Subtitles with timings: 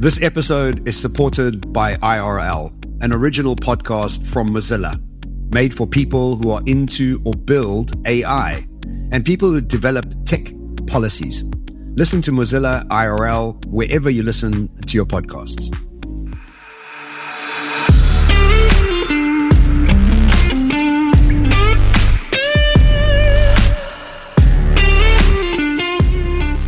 [0.00, 4.98] This episode is supported by IRL, an original podcast from Mozilla,
[5.52, 8.66] made for people who are into or build AI
[9.12, 10.54] and people who develop tech
[10.86, 11.44] policies.
[11.96, 15.68] Listen to Mozilla IRL wherever you listen to your podcasts.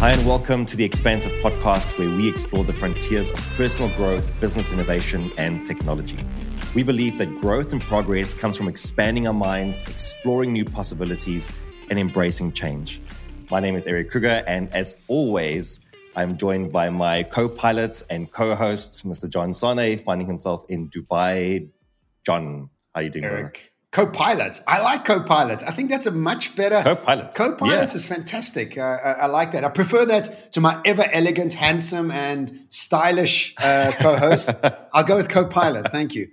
[0.03, 4.33] Hi, and welcome to the Expansive podcast, where we explore the frontiers of personal growth,
[4.41, 6.19] business innovation, and technology.
[6.75, 11.49] We believe that growth and progress comes from expanding our minds, exploring new possibilities,
[11.89, 13.01] and embracing change.
[13.49, 15.79] My name is Erik Kruger, and as always,
[16.17, 19.31] I'm joined by my co pilot and co host, Mr.
[19.31, 21.69] John Sanei, finding himself in Dubai.
[22.27, 23.25] John, how are you doing?
[23.27, 23.72] Erik.
[23.93, 24.63] Co-pilot.
[24.67, 25.63] I like co-pilot.
[25.69, 27.35] I think that's a much better co-pilot.
[27.35, 27.85] Co-pilot yeah.
[27.85, 28.79] is fantastic.
[28.79, 29.65] Uh, I, I, like that.
[29.65, 34.49] I prefer that to my ever elegant, handsome, and stylish uh, co-host.
[34.95, 35.93] I'll go with co-pilot.
[35.93, 36.29] Thank you.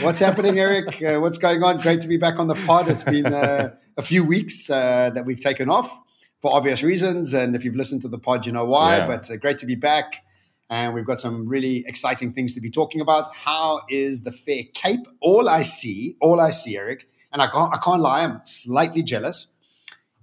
[0.00, 1.00] What's happening, Erik?
[1.00, 1.78] Uh, what's going on?
[1.78, 2.88] Great to be back on the pod.
[2.88, 5.96] It's been uh, a few weeks uh, that we've taken off
[6.42, 8.96] for obvious reasons, and if you've listened to the pod, you know why.
[8.96, 9.06] Yeah.
[9.06, 10.25] But uh, great to be back
[10.68, 13.34] and we've got some really exciting things to be talking about.
[13.34, 15.06] How is the fair Cape?
[15.20, 19.02] All I see, all I see, Erik, and I can't, I can't lie, I'm slightly
[19.02, 19.52] jealous.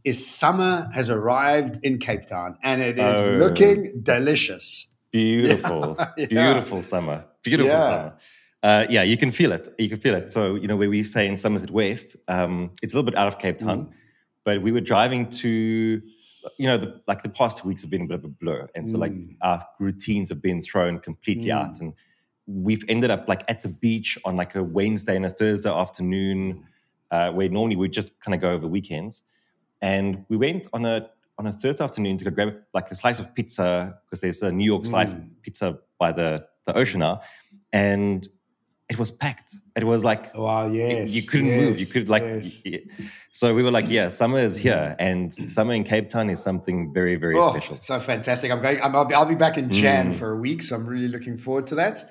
[0.04, 3.30] Is summer has arrived in Cape Town and it is oh.
[3.38, 4.90] looking delicious.
[5.12, 6.26] Beautiful, yeah.
[6.26, 7.82] beautiful summer, beautiful yeah.
[7.82, 8.14] summer.
[8.62, 9.70] Uh, yeah, you can feel it.
[9.78, 10.34] You can feel it.
[10.34, 13.30] So you know where we stay in Somerset West, um, it's a little bit out
[13.30, 13.94] of Cape Town, mm.
[14.44, 16.02] but we were driving to
[16.58, 18.68] you know, the, like the past two weeks have been a bit of a blur.
[18.76, 19.02] And so, mm.
[19.02, 21.56] like, our routines have been thrown completely mm.
[21.56, 21.80] out.
[21.80, 21.94] And
[22.46, 26.54] we've ended up like at the beach on like a Wednesday and a Thursday afternoon,
[26.54, 26.64] mm.
[27.12, 29.24] uh, where normally we just kind of go over weekends.
[29.82, 33.20] And we went on a on a Thursday afternoon to go grab like a slice
[33.20, 35.30] of pizza because there's a New York slice mm.
[35.42, 37.22] pizza by the the ocean now,
[37.74, 38.28] and
[38.94, 39.56] it was packed.
[39.76, 41.80] It was like wow, yes, you couldn't yes, move.
[41.80, 42.62] You could like, yes.
[43.32, 46.94] so we were like, yeah, summer is here, and summer in Cape Town is something
[46.94, 47.76] very, very oh, special.
[47.76, 48.52] So fantastic!
[48.52, 48.80] I'm going.
[48.82, 50.16] i will be, I'll be back in Jan mm.
[50.16, 52.06] for a week, so I'm really looking forward to that.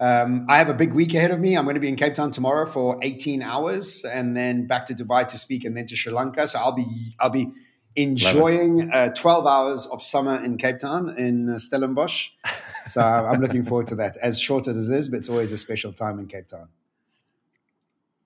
[0.00, 1.56] Um, I have a big week ahead of me.
[1.56, 4.94] I'm going to be in Cape Town tomorrow for 18 hours, and then back to
[4.94, 6.46] Dubai to speak, and then to Sri Lanka.
[6.46, 7.48] So I'll be I'll be
[7.98, 12.30] enjoying uh, 12 hours of summer in Cape Town in uh, Stellenbosch.
[12.86, 14.16] So I'm looking forward to that.
[14.22, 16.68] As short as it is, but it's always a special time in Cape Town.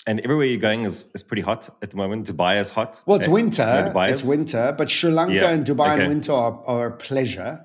[0.07, 2.29] And everywhere you're going is, is pretty hot at the moment.
[2.29, 3.03] Dubai is hot.
[3.05, 3.93] Well, it's winter.
[3.97, 5.51] it's winter, but Sri Lanka yeah.
[5.51, 6.05] and Dubai okay.
[6.05, 7.65] in winter are, are a pleasure.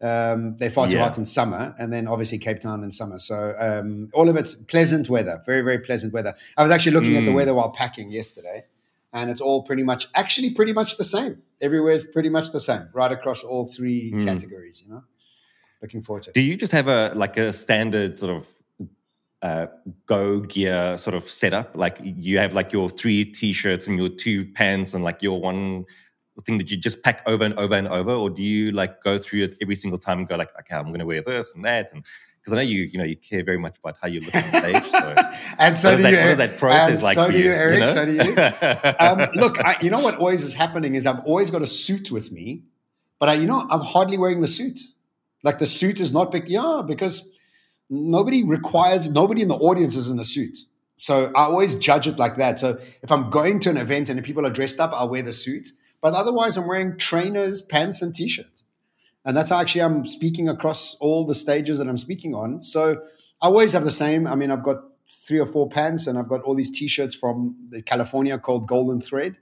[0.00, 1.04] Um, they're far too yeah.
[1.04, 3.18] hot in summer, and then obviously Cape Town in summer.
[3.18, 6.34] So um, all of it's pleasant weather, very very pleasant weather.
[6.56, 7.18] I was actually looking mm.
[7.18, 7.36] at the mm.
[7.36, 8.64] weather while packing yesterday,
[9.12, 11.42] and it's all pretty much actually pretty much the same.
[11.60, 14.24] Everywhere's pretty much the same, right across all three mm.
[14.24, 14.82] categories.
[14.84, 15.02] You know,
[15.82, 16.30] looking forward to.
[16.30, 16.34] It.
[16.34, 18.48] Do you just have a like a standard sort of
[19.42, 19.66] uh,
[20.06, 21.76] go gear sort of setup?
[21.76, 25.84] Like you have like your three t-shirts and your two pants and like your one
[26.44, 29.18] thing that you just pack over and over and over, or do you like go
[29.18, 31.64] through it every single time and go like, okay, I'm going to wear this and
[31.64, 32.04] that and
[32.48, 34.42] because I know you, you know, you care very much about how you look on
[34.44, 34.82] stage.
[34.90, 35.14] So
[35.58, 36.18] and so do that, you.
[36.18, 37.14] What is that process and like?
[37.14, 37.74] So do you, you Erik.
[37.74, 37.86] You know?
[37.86, 38.20] So do you.
[38.98, 42.10] um, look, I, you know what always is happening is I've always got a suit
[42.10, 42.64] with me,
[43.18, 44.80] but I, you know, I'm hardly wearing the suit.
[45.42, 46.48] Like the suit is not big.
[46.48, 47.30] Yeah, because
[47.90, 49.10] nobody requires.
[49.10, 50.56] Nobody in the audience is in a suit.
[50.96, 52.58] So I always judge it like that.
[52.58, 55.32] So if I'm going to an event and people are dressed up, I'll wear the
[55.32, 55.68] suit.
[56.00, 58.57] But otherwise, I'm wearing trainers, pants, and t-shirt.
[59.28, 62.62] And that's how actually I'm speaking across all the stages that I'm speaking on.
[62.62, 62.92] So
[63.42, 64.26] I always have the same.
[64.26, 64.78] I mean, I've got
[65.26, 69.02] three or four pants and I've got all these t-shirts from the California called Golden
[69.02, 69.36] Thread.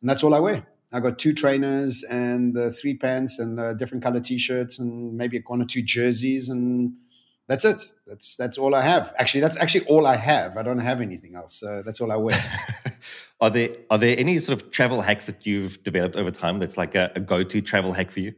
[0.00, 0.68] And that's all I wear.
[0.92, 5.42] I got two trainers and uh, three pants and uh, different color t-shirts and maybe
[5.44, 6.94] one or two jerseys and
[7.48, 7.82] that's it.
[8.06, 9.12] That's that's all I have.
[9.18, 10.56] Actually, that's actually all I have.
[10.56, 11.58] I don't have anything else.
[11.58, 12.38] So that's all I wear.
[13.40, 16.78] are there are there any sort of travel hacks that you've developed over time that's
[16.78, 18.34] like a, a go-to travel hack for you?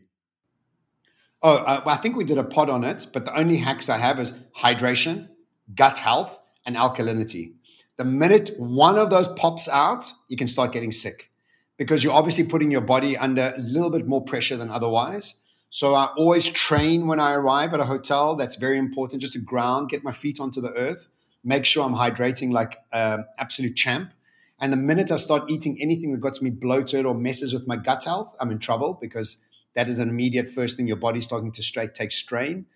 [1.43, 3.99] Oh, uh, I think we did a pod on it, but the only hacks I
[3.99, 5.29] have is hydration,
[5.75, 7.55] gut health, and alkalinity.
[7.97, 11.31] The minute one of those pops out, you can start getting sick
[11.77, 15.37] because you're obviously putting your body under a little bit more pressure than otherwise.
[15.71, 18.35] So I always train when I arrive at a hotel.
[18.37, 21.09] That's very important, just to ground, get my feet onto the earth,
[21.45, 24.13] make sure I'm hydrating like an absolute champ.
[24.59, 27.77] And the minute I start eating anything that gets me bloated or messes with my
[27.77, 29.39] gut health, I'm in trouble because
[29.77, 32.67] that is an immediate first thing your body's starting to straight take strain.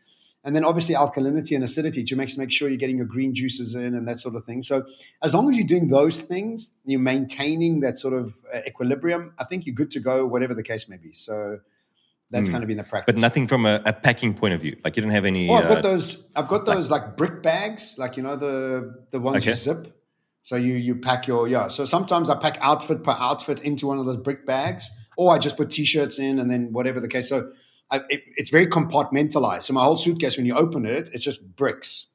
[0.44, 3.74] And then obviously alkalinity and acidity to make, make sure you're getting your green juices
[3.74, 4.62] in and that sort of thing.
[4.62, 4.86] So
[5.22, 9.44] as long as you're doing those things, you're maintaining that sort of uh, equilibrium, I
[9.44, 11.12] think you're good to go, whatever the case may be.
[11.12, 11.58] So
[12.30, 12.52] That's mm.
[12.52, 13.14] kind of been the practice.
[13.14, 14.78] But nothing from a, a, packing point of view.
[14.84, 15.50] Like you don't have any.
[15.50, 16.26] Oh, I've got uh, those.
[16.36, 19.50] I've got those like, like, brick bags, like you know the the ones okay.
[19.50, 19.96] you zip.
[20.42, 21.68] So you you pack your yeah.
[21.68, 25.38] So sometimes I pack outfit per outfit into one of those brick bags, or I
[25.38, 27.28] just put t-shirts in and then whatever the case.
[27.28, 27.52] So
[27.90, 29.64] I, it, it's very compartmentalized.
[29.64, 32.06] So my whole suitcase, when you open it, it's just bricks,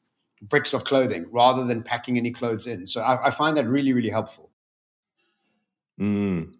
[0.42, 2.88] bricks of clothing, rather than packing any clothes in.
[2.88, 4.50] So I, I find that really really helpful.
[6.02, 6.54] Mm.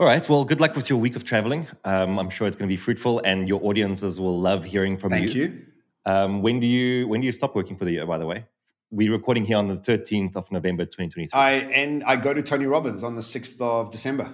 [0.00, 0.28] All right.
[0.28, 1.68] Well, good luck with your week of traveling.
[1.84, 5.10] Um, I'm sure it's going to be fruitful, and your audiences will love hearing from
[5.10, 5.46] Thank you.
[5.46, 5.66] Thank you.
[6.04, 8.06] Um, when do you when do you stop working for the year?
[8.06, 8.46] By the way,
[8.90, 11.28] we're recording here on the 13th of November, 2023.
[11.32, 11.52] I
[11.82, 14.32] and I go to Tony Robbins on the 6th of December.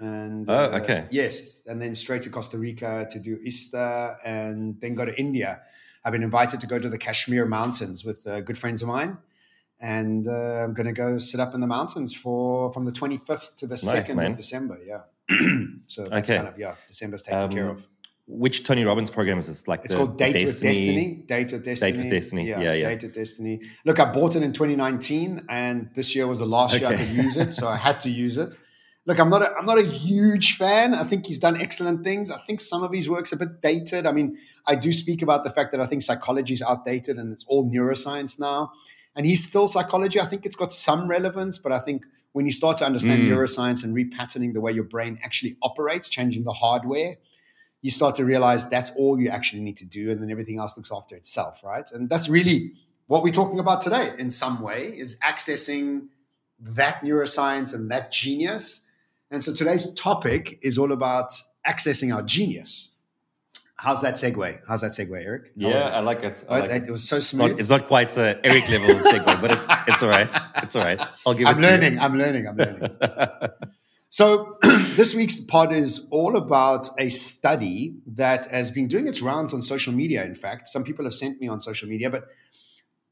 [0.00, 1.06] And oh, uh, okay.
[1.10, 5.60] Yes, and then straight to Costa Rica to do Easter, and then go to India.
[6.04, 9.18] I've been invited to go to the Kashmir Mountains with uh, good friends of mine
[9.80, 13.56] and uh, I'm going to go sit up in the mountains for from the 25th
[13.56, 14.30] to the nice, 2nd man.
[14.32, 14.78] of December.
[14.86, 15.02] Yeah.
[15.86, 16.38] so that's okay.
[16.38, 17.86] kind of yeah, December's taken um, care of.
[18.26, 19.66] Which Tony Robbins program is this?
[19.66, 21.14] Like it's called Date Destiny, with Destiny.
[21.26, 21.92] Date with Destiny.
[21.92, 22.48] Date with Destiny.
[22.48, 22.88] Yeah, yeah, yeah.
[22.90, 23.60] Date with Destiny.
[23.84, 26.84] Look, I bought it in 2019, and this year was the last okay.
[26.84, 28.56] year I could use it, so I had to use it.
[29.10, 30.94] Look, I'm not a, I'm not a huge fan.
[30.94, 32.30] I think he's done excellent things.
[32.30, 34.06] I think some of his work's a bit dated.
[34.06, 37.32] I mean, I do speak about the fact that I think psychology is outdated and
[37.32, 38.70] it's all neuroscience now
[39.16, 40.20] and he's still psychology.
[40.20, 43.30] I think it's got some relevance, but I think when you start to understand mm.
[43.30, 47.16] neuroscience and repatterning the way your brain actually operates, changing the hardware,
[47.82, 50.76] you start to realize that's all you actually need to do, and then everything else
[50.76, 51.90] looks after itself, right?
[51.92, 52.74] And that's really
[53.08, 56.08] what we're talking about today, in some way, is accessing
[56.60, 58.79] that neuroscience and that genius.
[59.30, 61.32] And so today's topic is all about
[61.66, 62.90] accessing our genius.
[63.76, 64.60] How's that segue?
[64.66, 65.52] How's that segue, Erik?
[65.58, 66.44] How yeah, I like it.
[66.48, 66.88] I like it.
[66.88, 66.90] it.
[66.90, 67.52] was so smooth.
[67.52, 70.34] It's not, it's not quite a Erik level segue, but it's it's all right.
[70.56, 71.02] It's all right.
[71.24, 71.50] I'll give it.
[71.50, 72.48] I'm it learning, I'm learning.
[72.48, 72.90] I'm learning.
[74.10, 74.58] so
[74.96, 79.62] this week's pod is all about a study that has been doing its rounds on
[79.62, 80.24] social media.
[80.24, 82.24] In fact, some people have sent me on social media, but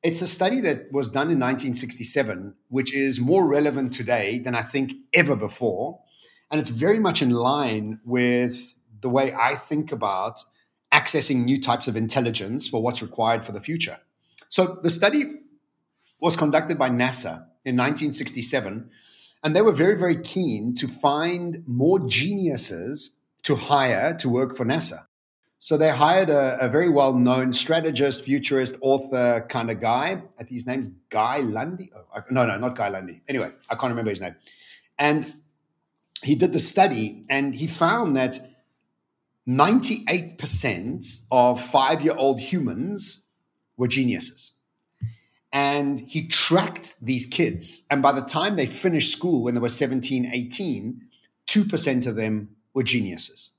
[0.03, 4.63] it's a study that was done in 1967, which is more relevant today than I
[4.63, 6.01] think ever before,
[6.51, 10.45] and it's very much in line with the way I think about
[10.93, 13.99] accessing new types of intelligence for what's required for the future.
[14.49, 15.25] So the study
[16.21, 18.91] was conducted by NASA in 1967,
[19.45, 23.13] and they were very, very keen to find more geniuses
[23.43, 25.07] to hire to work for NASA.
[25.61, 30.23] So they hired a, a very well known strategist, futurist, author kind of guy.
[30.39, 31.91] I think his name's Guy Lundy.
[31.95, 33.23] Oh, no, no, not Guy Lundy.
[33.29, 34.37] Anyway, I can't remember his name.
[34.99, 35.33] And
[36.23, 38.39] he did the study and he found that
[39.47, 43.27] 98% of five year old humans
[43.77, 44.53] were geniuses.
[45.51, 47.85] And he tracked these kids.
[47.91, 51.01] And by the time they finished school, when they were 17, 18,
[51.47, 53.51] 2% of them were geniuses.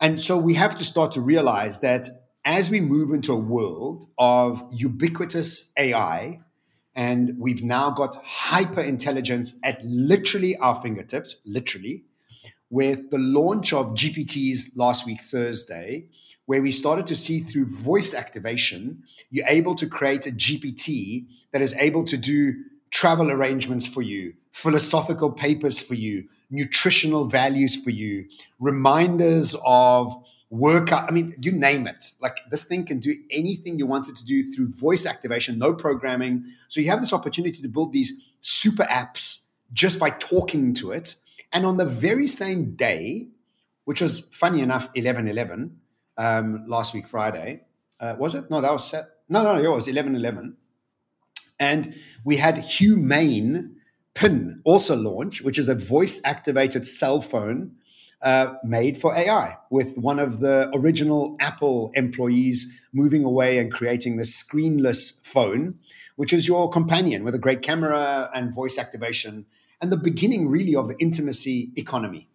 [0.00, 2.08] And so we have to start to realize that
[2.44, 6.40] as we move into a world of ubiquitous AI,
[6.94, 12.04] and we've now got hyper intelligence at literally our fingertips, literally,
[12.70, 16.06] with the launch of GPTs last week, Thursday,
[16.46, 21.62] where we started to see through voice activation, you're able to create a GPT that
[21.62, 22.54] is able to do
[22.90, 28.26] travel arrangements for you, philosophical papers for you, nutritional values for you,
[28.58, 30.14] reminders of
[30.50, 31.08] workout.
[31.08, 32.14] I mean, you name it.
[32.20, 35.74] Like this thing can do anything you want it to do through voice activation, no
[35.74, 36.44] programming.
[36.68, 39.42] So you have this opportunity to build these super apps
[39.72, 41.16] just by talking to it
[41.52, 43.28] and on the very same day,
[43.84, 45.80] which was funny enough, 11 11,
[46.16, 47.62] um, last week, Friday,
[48.00, 48.50] uh, was it?
[48.50, 49.06] No, that was set.
[49.28, 50.56] No, no, no, it was 11 11.
[51.60, 51.94] And
[52.24, 53.76] we had Humane
[54.14, 57.76] Pin also launch, which is a voice activated cell phone
[58.22, 64.16] uh, made for AI with one of the original Apple employees moving away and creating
[64.16, 65.78] this screenless phone,
[66.16, 69.46] which is your companion with a great camera and voice activation
[69.80, 72.28] and the beginning really of the intimacy economy.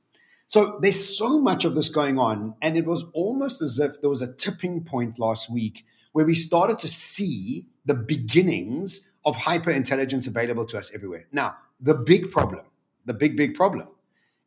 [0.47, 2.55] So there's so much of this going on.
[2.61, 6.35] And it was almost as if there was a tipping point last week where we
[6.35, 11.25] started to see the beginnings of hyper intelligence available to us everywhere.
[11.31, 12.65] Now, the big problem,
[13.05, 13.87] the big, big problem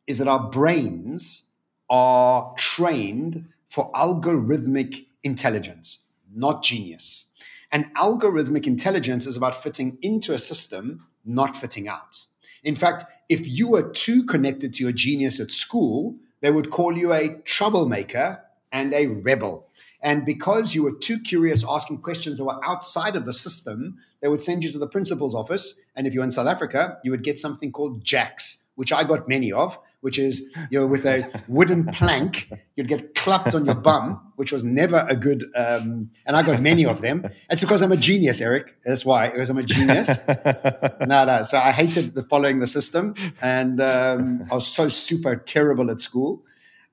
[0.07, 1.43] is that our brains
[1.89, 5.99] are trained for algorithmic intelligence,
[6.33, 7.25] not genius.
[7.71, 12.25] And algorithmic intelligence is about fitting into a system, not fitting out.
[12.63, 16.97] In fact, if you were too connected to your genius at school, they would call
[16.97, 19.67] you a troublemaker and a rebel.
[20.01, 24.27] And because you were too curious asking questions that were outside of the system, they
[24.27, 25.79] would send you to the principal's office.
[25.95, 29.27] And if you're in South Africa, you would get something called JAX, which I got
[29.27, 33.75] many of, which is you know with a wooden plank you'd get clapped on your
[33.75, 35.43] bum, which was never a good.
[35.55, 37.27] Um, and I got many of them.
[37.49, 38.77] It's because I'm a genius, Erik.
[38.85, 40.19] That's why because I'm a genius.
[40.27, 41.41] no, no.
[41.43, 45.99] So I hated the following the system, and um, I was so super terrible at
[45.99, 46.43] school.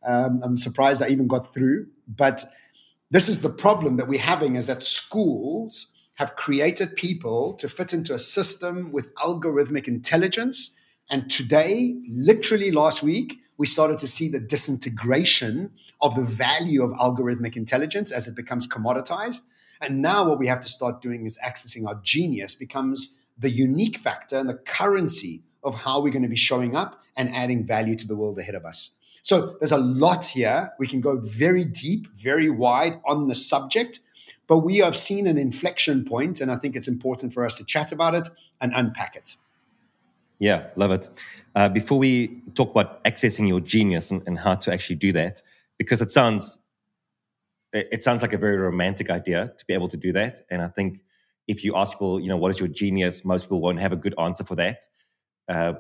[0.07, 1.87] Um, I'm surprised I even got through.
[2.09, 2.45] But
[3.11, 7.93] this is the problem that we're having: is that schools have created people to fit
[7.93, 10.74] into a system with algorithmic intelligence
[11.11, 15.71] and today, literally last week, we started to see the disintegration
[16.01, 19.43] of the value of algorithmic intelligence as it becomes commoditized.
[19.81, 23.99] And now, what we have to start doing is accessing our genius becomes the unique
[23.99, 27.97] factor and the currency of how we're going to be showing up and adding value
[27.97, 28.91] to the world ahead of us.
[29.23, 30.73] So, there's a lot here.
[30.79, 34.01] We can go very deep, very wide on the subject,
[34.47, 37.65] but we have seen an inflection point, and I think it's important for us to
[37.65, 38.29] chat about it
[38.61, 39.37] and unpack it.
[40.45, 41.09] Yeah, love it.
[41.55, 45.41] Uh, before we talk about accessing your genius and, and, how to actually do that,
[45.79, 46.59] because it sounds
[47.73, 50.43] it sounds like a very romantic idea to be able to do that.
[50.51, 51.03] And I think
[51.49, 53.97] if you ask people, you know, what is your genius, most people won't have a
[53.97, 54.83] good answer for that.
[55.49, 55.73] Uh,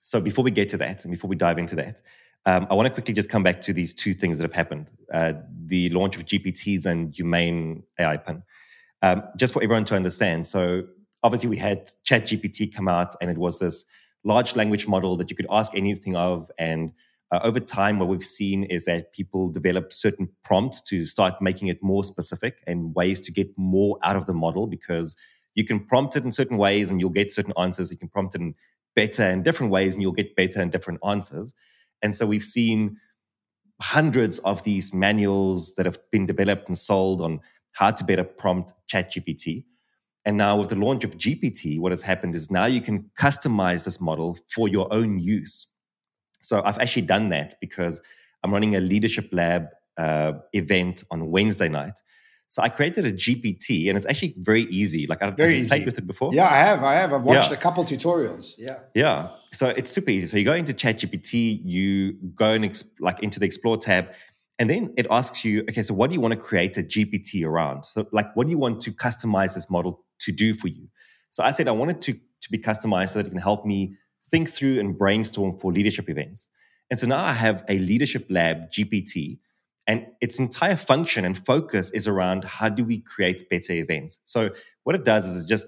[0.00, 2.00] so before we get to that, and before we dive into that,
[2.46, 4.90] um, I want to quickly just come back to these two things that have happened:
[5.12, 5.34] uh,
[5.66, 8.42] the launch of GPTs and Humane AI Pin.
[9.02, 10.84] Um, just for everyone to understand, so
[11.24, 13.84] obviously we had ChatGPT come out, and it was this
[14.22, 16.50] large language model that you could ask anything of.
[16.58, 16.92] And
[17.32, 21.68] uh, over time, what we've seen is that people develop certain prompts to start making
[21.68, 25.16] it more specific and ways to get more out of the model because
[25.56, 27.90] you can prompt it in certain ways and you'll get certain answers.
[27.90, 28.54] You can prompt it in
[28.94, 31.54] better and different ways and you'll get better and different answers.
[32.02, 32.98] And so we've seen
[33.80, 37.40] hundreds of these manuals that have been developed and sold on
[37.72, 39.64] how to better prompt ChatGPT.
[40.26, 43.84] And now with the launch of GPT, what has happened is now you can customize
[43.84, 45.66] this model for your own use.
[46.42, 48.00] So I've actually done that because
[48.42, 49.66] I'm running a leadership lab
[49.96, 52.00] uh, event on Wednesday night.
[52.48, 55.06] So I created a GPT, and it's actually very easy.
[55.06, 56.32] Like I've very played with it before.
[56.32, 56.84] Yeah, I have.
[56.84, 57.12] I have.
[57.12, 57.56] I've watched yeah.
[57.56, 58.54] a couple tutorials.
[58.58, 58.78] Yeah.
[58.94, 59.30] Yeah.
[59.52, 60.26] So it's super easy.
[60.26, 64.12] So you go into ChatGPT, you go and exp- like into the Explore tab,
[64.58, 67.44] and then it asks you, okay, so what do you want to create a GPT
[67.44, 67.84] around?
[67.84, 70.88] So like, what do you want to customize this model to do for you.
[71.30, 73.96] So I said I wanted to, to be customized so that it can help me
[74.26, 76.48] think through and brainstorm for leadership events.
[76.90, 79.38] And so now I have a leadership lab GPT,
[79.86, 84.18] and its entire function and focus is around how do we create better events.
[84.24, 84.50] So
[84.84, 85.66] what it does is it just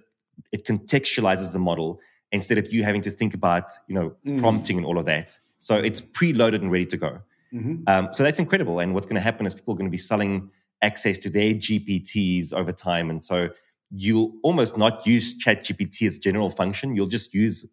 [0.52, 2.00] it contextualizes the model
[2.32, 4.40] instead of you having to think about you know mm.
[4.40, 5.38] prompting and all of that.
[5.58, 7.20] So it's preloaded and ready to go.
[7.52, 7.82] Mm-hmm.
[7.86, 8.80] Um, so that's incredible.
[8.80, 10.50] And what's going to happen is people are going to be selling
[10.82, 13.48] access to their GPTs over time, and so
[13.90, 16.96] you'll almost not use ChatGPT as general function.
[16.96, 17.66] You'll just use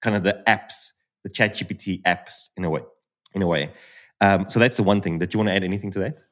[0.00, 0.92] kind of the apps,
[1.22, 2.82] the ChatGPT apps in a way.
[3.34, 3.70] In a way,
[4.22, 5.18] um, so that's the one thing.
[5.18, 6.24] That you want to add anything to that?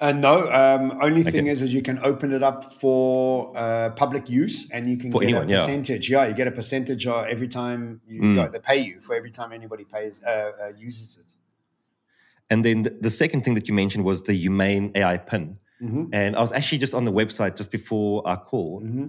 [0.00, 0.50] Uh, no.
[0.50, 1.50] Um, only thing okay.
[1.50, 5.20] is, is you can open it up for uh, public use, and you can for
[5.20, 6.10] get anyone, a percentage.
[6.10, 6.22] Yeah.
[6.22, 6.28] yeah.
[6.28, 8.52] you get a percentage every time you mm.
[8.52, 11.34] they pay you for every time anybody pays uh, uh, uses it.
[12.50, 15.58] And then the, the second thing that you mentioned was the Humane AI pin.
[15.82, 16.04] Mm-hmm.
[16.12, 18.82] And I was actually just on the website just before our call.
[18.82, 19.06] Mm-hmm.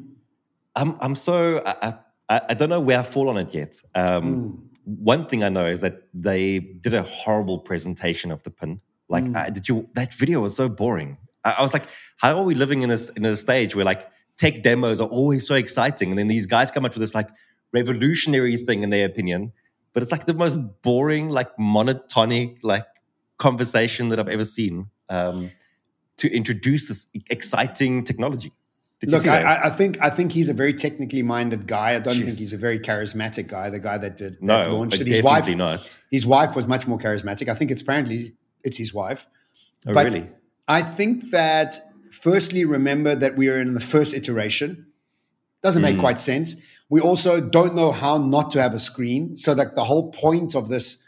[0.75, 1.95] I'm I'm so I,
[2.29, 3.81] I, I don't know where I fall on it yet.
[3.95, 4.59] Um, mm.
[4.85, 8.81] One thing I know is that they did a horrible presentation of the pin.
[9.07, 9.35] Like, mm.
[9.35, 9.87] I, did you?
[9.93, 11.17] That video was so boring.
[11.43, 11.83] I, I, was like,
[12.17, 15.47] how are we living in this in a stage where like tech demos are always
[15.47, 17.29] so exciting, and then these guys come up with this like
[17.71, 19.51] revolutionary thing in their opinion,
[19.93, 22.85] but it's like the most boring, like monotonic, like
[23.47, 24.89] conversation that I've ever seen.
[25.09, 25.51] Um,
[26.17, 28.51] to introduce this exciting technology.
[29.05, 31.95] Look, I, I, think I think he's a very technically minded guy.
[31.95, 32.25] I don't Jeez.
[32.25, 33.69] think he's a very charismatic guy.
[33.69, 35.07] The guy that did that no, launched it.
[35.07, 35.97] His wife, not.
[36.09, 37.49] his wife was much more charismatic.
[37.49, 38.27] I think it's apparently
[38.63, 39.27] it's his wife.
[39.85, 40.29] Oh, but really?
[40.69, 41.75] I think that
[42.11, 44.85] firstly, remember that we are in the first iteration.
[45.63, 45.99] Doesn't make mm.
[45.99, 46.55] quite sense.
[46.89, 49.35] We also don't know how not to have a screen.
[49.35, 51.02] So that the whole point of this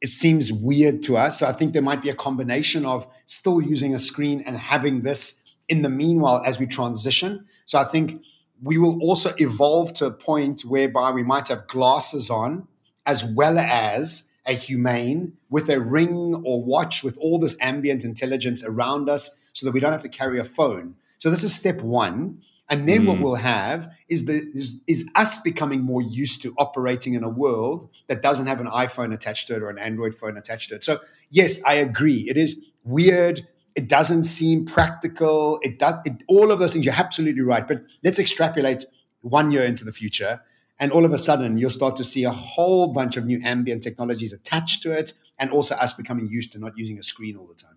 [0.00, 1.38] it seems weird to us.
[1.38, 5.02] So I think there might be a combination of still using a screen and having
[5.02, 7.46] this in the meanwhile as we transition.
[7.64, 8.22] So I think
[8.62, 12.68] we will also evolve to a point whereby we might have glasses on
[13.04, 18.64] as well as a humane with a ring or watch with all this ambient intelligence
[18.64, 20.94] around us so that we don't have to carry a phone.
[21.18, 22.42] So this is step one.
[22.68, 23.08] And then mm.
[23.08, 27.28] what we'll have is the is, is us becoming more used to operating in a
[27.28, 30.76] world that doesn't have an iPhone attached to it or an Android phone attached to
[30.76, 30.84] it.
[30.84, 30.98] So
[31.30, 32.26] yes, I agree.
[32.28, 33.46] It is weird.
[33.76, 35.60] It doesn't seem practical.
[35.62, 36.84] It does it, all of those things.
[36.84, 37.66] You're absolutely right.
[37.68, 38.84] But let's extrapolate
[39.20, 40.40] one year into the future.
[40.78, 43.82] And all of a sudden, you'll start to see a whole bunch of new ambient
[43.82, 47.46] technologies attached to it, and also us becoming used to not using a screen all
[47.46, 47.76] the time.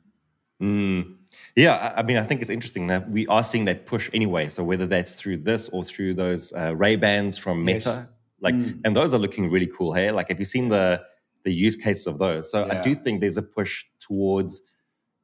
[0.61, 1.15] Mm.
[1.55, 4.49] Yeah, I mean, I think it's interesting that we are seeing that push anyway.
[4.49, 8.07] So whether that's through this or through those uh, Ray Bans from Meta, yes.
[8.39, 8.79] like, mm.
[8.85, 9.93] and those are looking really cool.
[9.93, 11.01] Hey, like, have you seen the
[11.43, 12.51] the use cases of those?
[12.51, 12.79] So yeah.
[12.79, 14.61] I do think there's a push towards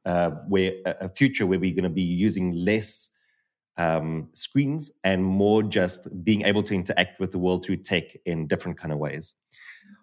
[0.04, 3.10] uh, where a future where we're going to be using less
[3.76, 8.46] um, screens and more just being able to interact with the world through tech in
[8.46, 9.34] different kind of ways.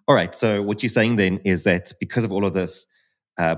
[0.08, 0.36] All right.
[0.36, 2.86] So what you're saying then is that because of all of this,
[3.38, 3.56] uh,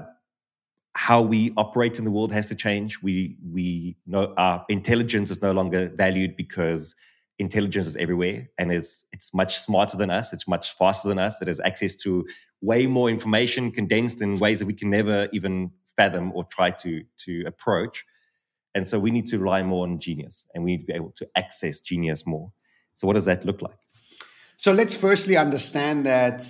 [0.95, 3.01] how we operate in the world has to change.
[3.03, 6.95] We we know our intelligence is no longer valued because
[7.37, 10.31] intelligence is everywhere and it's it's much smarter than us.
[10.31, 11.41] It's much faster than us.
[11.41, 12.25] It has access to
[12.61, 17.03] way more information condensed in ways that we can never even fathom or try to
[17.25, 18.05] to approach.
[18.73, 21.11] And so we need to rely more on genius and we need to be able
[21.17, 22.53] to access genius more.
[22.95, 23.77] So what does that look like?
[24.57, 26.45] So let's firstly understand that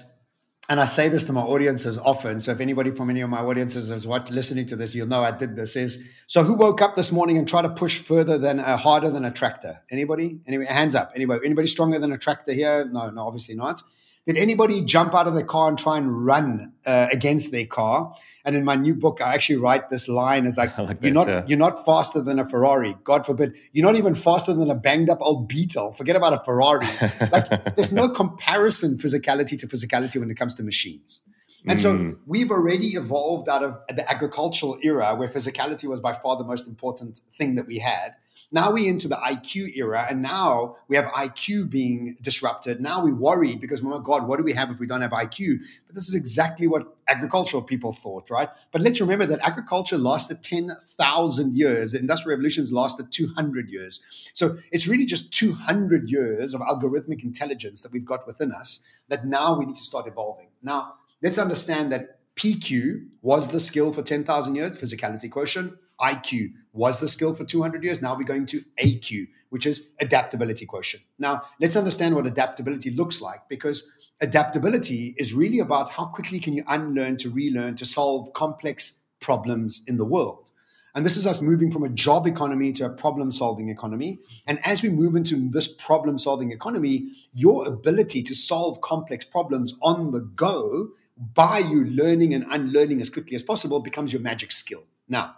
[0.67, 2.39] and I say this to my audiences often.
[2.39, 5.24] So if anybody from any of my audiences is what listening to this, you'll know
[5.24, 5.75] I did this.
[5.75, 9.12] Is so who woke up this morning and tried to push further than uh, harder
[9.12, 9.81] than a tractor?
[9.91, 10.39] Anybody?
[10.48, 10.67] Anybody?
[10.67, 11.12] Hands up.
[11.15, 11.45] Anybody?
[11.45, 12.86] Anybody stronger than a tractor here?
[12.86, 13.81] No, no, obviously not.
[14.25, 18.15] Did anybody jump out of the car and try and run uh, against their car?
[18.44, 21.13] And in my new book, I actually write this line: "Is like, like you're that,
[21.13, 21.44] not yeah.
[21.48, 22.96] you're not faster than a Ferrari.
[23.03, 25.94] God forbid, you're not even faster than a banged up old Beetle.
[25.94, 26.88] Forget about a Ferrari.
[27.32, 31.22] like, there's no comparison physicality to physicality when it comes to machines."
[31.67, 32.20] And so mm.
[32.27, 36.67] we've already evolved out of the agricultural era where physicality was by far the most
[36.67, 38.13] important thing that we had.
[38.55, 42.79] Now we're into the IQ era, and now we have IQ being disrupted.
[42.79, 45.57] Now we worry because, my God, what do we have if we don't have IQ?
[45.85, 48.47] But this is exactly what agricultural people thought, right?
[48.71, 51.91] But let's remember that agriculture lasted 10,000 years.
[51.91, 54.00] The industrial revolutions lasted 200 years.
[54.31, 59.25] So it's really just 200 years of algorithmic intelligence that we've got within us that
[59.25, 60.47] now we need to start evolving.
[60.63, 65.74] Now, let's understand that PQ was the skill for 10,000 years, physicality quotient.
[66.01, 68.01] IQ was the skill for 200 years.
[68.01, 71.03] Now we're going to AQ, which is adaptability quotient.
[71.20, 73.87] Now, let's understand what adaptability looks like because
[74.22, 79.83] adaptability is really about how quickly can you unlearn to relearn to solve complex problems
[79.87, 80.50] in the world.
[80.96, 84.20] And this is us moving from a job economy to a problem solving economy.
[84.48, 89.74] And as we move into this problem solving economy, your ability to solve complex problems
[89.81, 90.91] on the go
[91.33, 94.85] by you learning and unlearning as quickly as possible becomes your magic skill.
[95.09, 95.35] Now,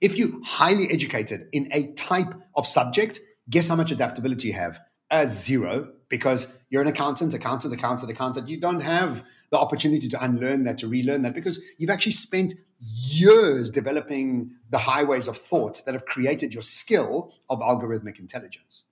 [0.00, 4.80] if you're highly educated in a type of subject, guess how much adaptability you have?
[5.10, 8.48] A zero, because you're an accountant, accountant, accountant, accountant.
[8.48, 12.54] You don't have the opportunity to unlearn that, to relearn that, because you've actually spent
[12.80, 18.84] years developing the highways of thought that have created your skill of algorithmic intelligence.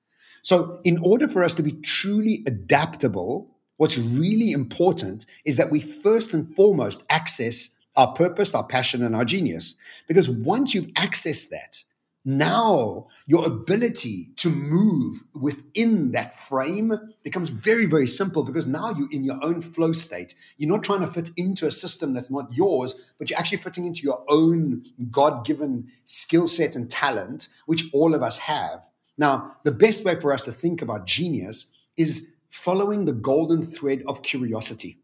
[0.42, 5.81] So, in order for us to be truly adaptable, what's really important is that we
[5.81, 9.74] first and foremost access our purpose, our passion, and our genius.
[10.06, 11.82] Because once you've accessed that,
[12.28, 19.12] now your ability to move within that frame becomes very, very simple because now you're
[19.12, 20.35] in your own flow state.
[20.56, 23.85] You're not trying to fit into a system that's not yours, but you're actually fitting
[23.85, 28.80] into your own God given skill set and talent, which all of us have.
[29.16, 34.02] Now, the best way for us to think about genius is following the golden thread
[34.09, 34.98] of curiosity.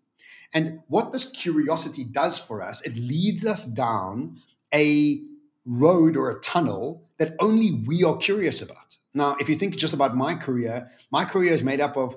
[0.55, 4.41] And what this curiosity does for us, it leads us down
[4.75, 5.21] a
[5.65, 8.97] road or a tunnel that only we are curious about.
[9.15, 12.17] Now, if you think just about my career, my career is made up of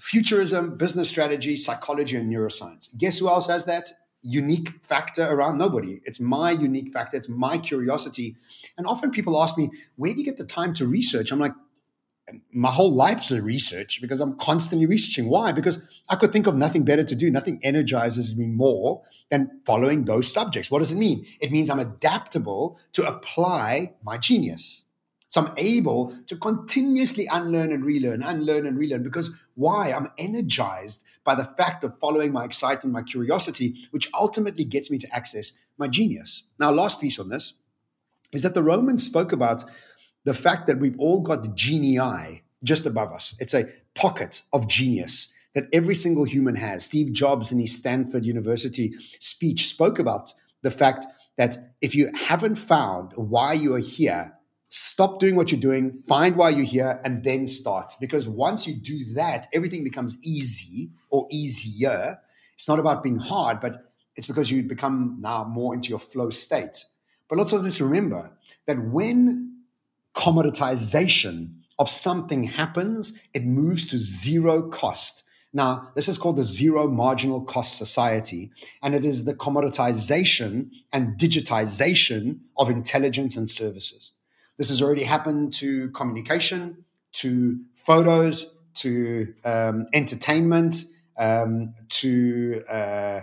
[0.00, 2.96] futurism, business strategy, psychology, and neuroscience.
[2.96, 3.90] Guess who else has that
[4.22, 5.58] unique factor around?
[5.58, 6.00] Nobody.
[6.04, 8.36] It's my unique factor, it's my curiosity.
[8.78, 11.30] And often people ask me, where do you get the time to research?
[11.30, 11.54] I'm like,
[12.52, 15.28] my whole life's a research because I'm constantly researching.
[15.28, 15.52] Why?
[15.52, 17.30] Because I could think of nothing better to do.
[17.30, 20.70] Nothing energizes me more than following those subjects.
[20.70, 21.26] What does it mean?
[21.40, 24.84] It means I'm adaptable to apply my genius.
[25.28, 29.90] So I'm able to continuously unlearn and relearn, unlearn and relearn because why?
[29.90, 34.98] I'm energized by the fact of following my excitement, my curiosity, which ultimately gets me
[34.98, 36.44] to access my genius.
[36.58, 37.54] Now, last piece on this
[38.32, 39.64] is that the Romans spoke about
[40.24, 43.34] the fact that we've all got the genii just above us.
[43.40, 46.84] It's a pocket of genius that every single human has.
[46.84, 50.32] Steve Jobs in his Stanford University speech spoke about
[50.62, 51.06] the fact
[51.36, 54.32] that if you haven't found why you are here,
[54.68, 57.92] stop doing what you're doing, find why you're here, and then start.
[58.00, 62.18] Because once you do that, everything becomes easy or easier.
[62.54, 66.30] It's not about being hard, but it's because you become now more into your flow
[66.30, 66.84] state.
[67.28, 68.30] But also let's remember
[68.66, 69.51] that when
[70.14, 75.24] commoditization of something happens, it moves to zero cost.
[75.52, 78.50] Now, this is called the zero marginal cost society,
[78.82, 84.12] and it is the commoditization and digitization of intelligence and services.
[84.56, 90.84] This has already happened to communication, to photos, to um, entertainment,
[91.18, 93.20] um, to uh,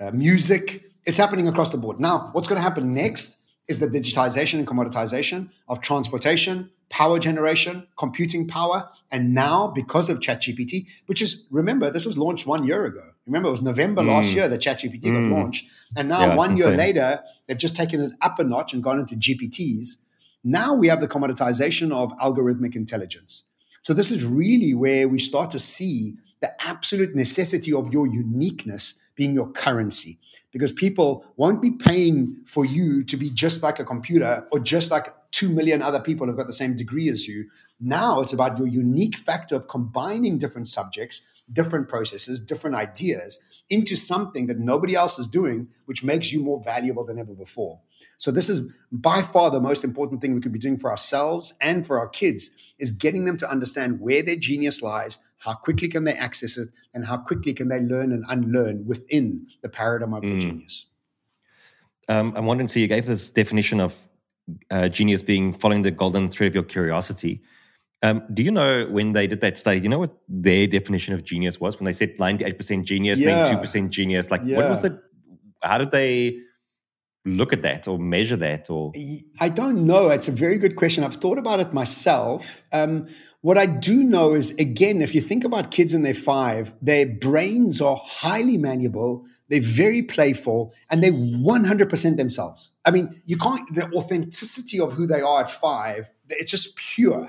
[0.00, 0.84] uh, music.
[1.04, 2.00] It's happening across the board.
[2.00, 3.36] Now, what's going to happen next
[3.70, 10.18] is the digitization and commoditization of transportation, power generation, computing power, and now because of
[10.18, 13.12] ChatGPT, which is remember this was launched one year ago.
[13.26, 14.08] Remember it was November mm.
[14.08, 15.30] last year that ChatGPT mm.
[15.30, 16.78] got launched, and now yeah, one year insane.
[16.78, 19.98] later they've just taken it up a notch and gone into GPTs.
[20.42, 23.44] Now we have the commoditization of algorithmic intelligence.
[23.82, 28.98] So this is really where we start to see the absolute necessity of your uniqueness
[29.14, 30.18] being your currency
[30.52, 34.90] because people won't be paying for you to be just like a computer or just
[34.90, 37.48] like 2 million other people who've got the same degree as you.
[37.80, 43.96] Now it's about your unique factor of combining different subjects, different processes, different ideas into
[43.96, 47.80] something that nobody else is doing, which makes you more valuable than ever before.
[48.18, 48.60] So this is
[48.92, 52.08] by far the most important thing we could be doing for ourselves and for our
[52.08, 56.56] kids is getting them to understand where their genius lies, how quickly can they access
[56.56, 60.30] it, and how quickly can they learn and unlearn within the paradigm of mm.
[60.30, 60.86] their genius.
[62.08, 63.96] Um, I'm wondering, so you gave this definition of
[64.70, 67.42] uh, genius being following the golden thread of your curiosity.
[68.02, 69.80] Um, do you know when they did that study?
[69.80, 73.44] Do you know what their definition of genius was when they said 98% genius, yeah.
[73.44, 74.30] then 2% genius?
[74.30, 74.56] Like, yeah.
[74.56, 74.92] what was it?
[75.62, 76.38] How did they
[77.24, 78.92] look at that or measure that or?
[79.40, 80.08] I don't know.
[80.08, 81.04] It's a very good question.
[81.04, 82.62] I've thought about it myself.
[82.72, 83.08] Um,
[83.42, 87.06] what i do know is again if you think about kids in their five their
[87.06, 92.70] brains are highly malleable they're very playful and they 100% themselves.
[92.84, 97.28] I mean you can't the authenticity of who they are at five it's just pure.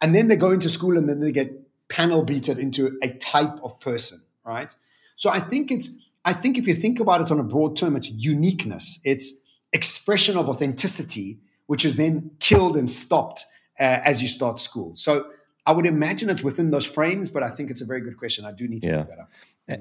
[0.00, 1.52] And then they go into school and then they get
[1.88, 4.72] panel beated into a type of person right?
[5.16, 5.90] So i think it's
[6.24, 9.32] I think if you think about it on a broad term, it's uniqueness, it's
[9.72, 13.46] expression of authenticity, which is then killed and stopped
[13.78, 14.92] uh, as you start school.
[14.96, 15.26] So
[15.66, 18.44] I would imagine it's within those frames, but I think it's a very good question.
[18.44, 18.98] I do need to yeah.
[18.98, 19.30] look that up.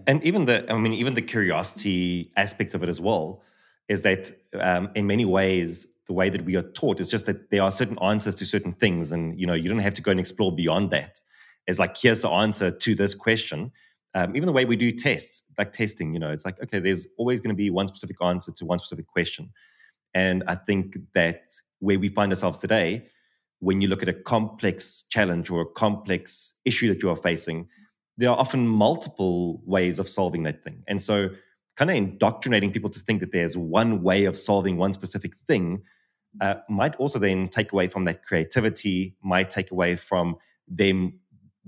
[0.06, 3.42] And even the, I mean, even the curiosity aspect of it as well
[3.88, 7.50] is that um, in many ways, the way that we are taught is just that
[7.50, 10.12] there are certain answers to certain things, and you know, you don't have to go
[10.12, 11.22] and explore beyond that.
[11.66, 13.72] It's like here's the answer to this question,
[14.16, 17.08] um, even the way we do tests, like testing, you know, it's like, okay, there's
[17.18, 19.52] always going to be one specific answer to one specific question.
[20.14, 23.08] And I think that where we find ourselves today,
[23.60, 27.68] when you look at a complex challenge or a complex issue that you are facing,
[28.18, 30.84] there are often multiple ways of solving that thing.
[30.88, 31.30] And so,
[31.78, 35.82] kind of indoctrinating people to think that there's one way of solving one specific thing
[36.42, 40.36] uh, might also then take away from that creativity, might take away from
[40.68, 41.20] them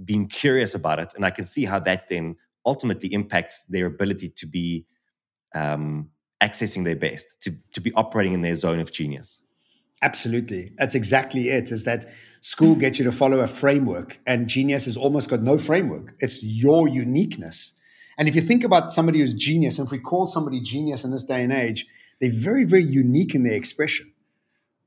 [0.04, 1.14] being curious about it.
[1.16, 2.36] And I can see how that then
[2.66, 4.86] ultimately impacts their ability to be
[5.54, 6.10] um,
[6.42, 9.42] accessing their best, to, to be operating in their zone of genius.
[10.04, 10.72] Absolutely.
[10.78, 11.72] That's exactly it.
[11.72, 12.06] Is that
[12.42, 16.16] school gets you to follow a framework, and genius has almost got no framework.
[16.20, 17.74] It's your uniqueness.
[18.18, 21.12] And if you think about somebody who's genius, and if we call somebody genius in
[21.12, 21.86] this day and age,
[22.20, 24.12] they're very, very unique in their expression.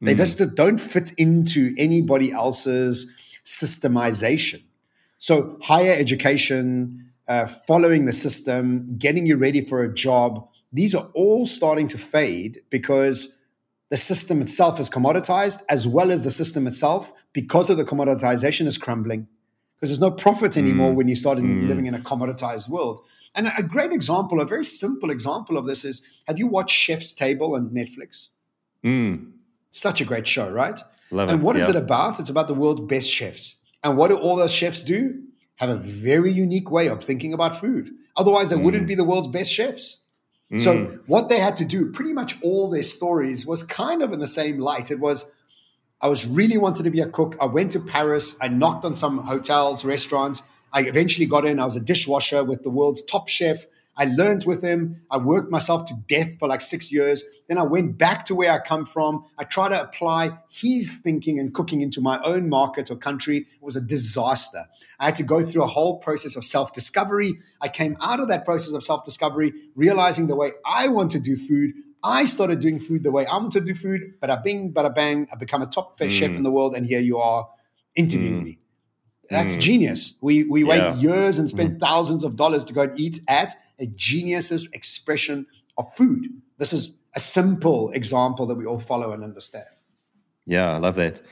[0.00, 0.18] They mm.
[0.18, 3.10] just don't fit into anybody else's
[3.44, 4.62] systemization.
[5.18, 11.08] So, higher education, uh, following the system, getting you ready for a job, these are
[11.14, 13.36] all starting to fade because
[13.90, 18.66] the system itself is commoditized, as well as the system itself, because of the commoditization,
[18.66, 19.28] is crumbling.
[19.76, 20.96] Because there's no profit anymore mm.
[20.96, 21.68] when you start mm.
[21.68, 23.00] living in a commoditized world.
[23.34, 27.12] And a great example, a very simple example of this is have you watched Chef's
[27.12, 28.28] Table on Netflix?
[28.84, 29.32] Mm.
[29.70, 30.80] Such a great show, right?
[31.10, 31.62] Love and it, what yeah.
[31.62, 32.20] is it about?
[32.20, 33.56] It's about the world's best chefs.
[33.84, 35.22] And what do all those chefs do?
[35.56, 37.90] Have a very unique way of thinking about food.
[38.16, 38.62] Otherwise, they mm.
[38.62, 39.98] wouldn't be the world's best chefs.
[40.50, 40.60] Mm.
[40.60, 44.18] So, what they had to do, pretty much all their stories was kind of in
[44.18, 44.90] the same light.
[44.90, 45.30] It was,
[46.00, 47.36] I was really wanted to be a cook.
[47.40, 48.36] I went to Paris.
[48.40, 50.42] I knocked on some hotels, restaurants.
[50.72, 51.60] I eventually got in.
[51.60, 53.66] I was a dishwasher with the world's top chef.
[53.96, 55.02] I learned with him.
[55.10, 57.24] I worked myself to death for like six years.
[57.48, 59.24] Then I went back to where I come from.
[59.38, 63.38] I tried to apply his thinking and cooking into my own market or country.
[63.38, 64.64] It was a disaster.
[64.98, 67.34] I had to go through a whole process of self discovery.
[67.60, 71.20] I came out of that process of self discovery, realizing the way I want to
[71.20, 71.72] do food.
[72.02, 74.20] I started doing food the way I want to do food.
[74.20, 75.26] Bada bing, bada bang.
[75.32, 76.10] I become a top mm.
[76.10, 76.74] chef in the world.
[76.74, 77.48] And here you are
[77.96, 78.44] interviewing mm.
[78.44, 78.58] me.
[79.34, 79.60] That's mm.
[79.60, 80.14] genius.
[80.20, 80.92] We we yeah.
[80.92, 81.80] wait years and spend mm.
[81.80, 86.28] thousands of dollars to go and eat at a genius's expression of food.
[86.58, 89.66] This is a simple example that we all follow and understand.
[90.46, 91.22] Yeah, I love that.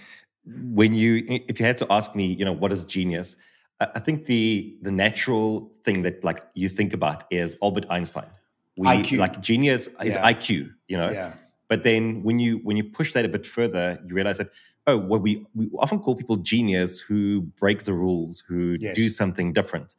[0.44, 3.36] when you if you had to ask me, you know, what is genius?
[3.80, 8.30] I think the the natural thing that like you think about is Albert Einstein.
[8.76, 9.18] We, IQ.
[9.18, 10.32] Like genius is Yeah.
[10.32, 11.10] IQ, you know.
[11.10, 11.32] Yeah.
[11.68, 14.50] But then when you when you push that a bit further, you realize that
[14.86, 18.94] oh, what we we often call people genius who break the rules, who Yes.
[18.96, 19.96] do something different,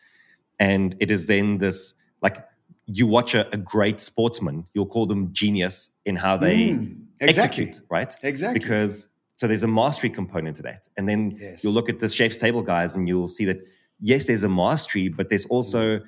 [0.60, 2.38] and it is then this like
[2.86, 7.66] you watch a, a great sportsman, you'll call them genius in how they Mm, exactly.
[7.66, 8.14] execute, right?
[8.24, 8.60] Exactly.
[8.60, 11.64] Because so there's a mastery component to that, and then Yes.
[11.64, 13.60] you'll look at the chef's table guys, and you'll see that
[14.02, 16.02] yes, there's a mastery, but there's also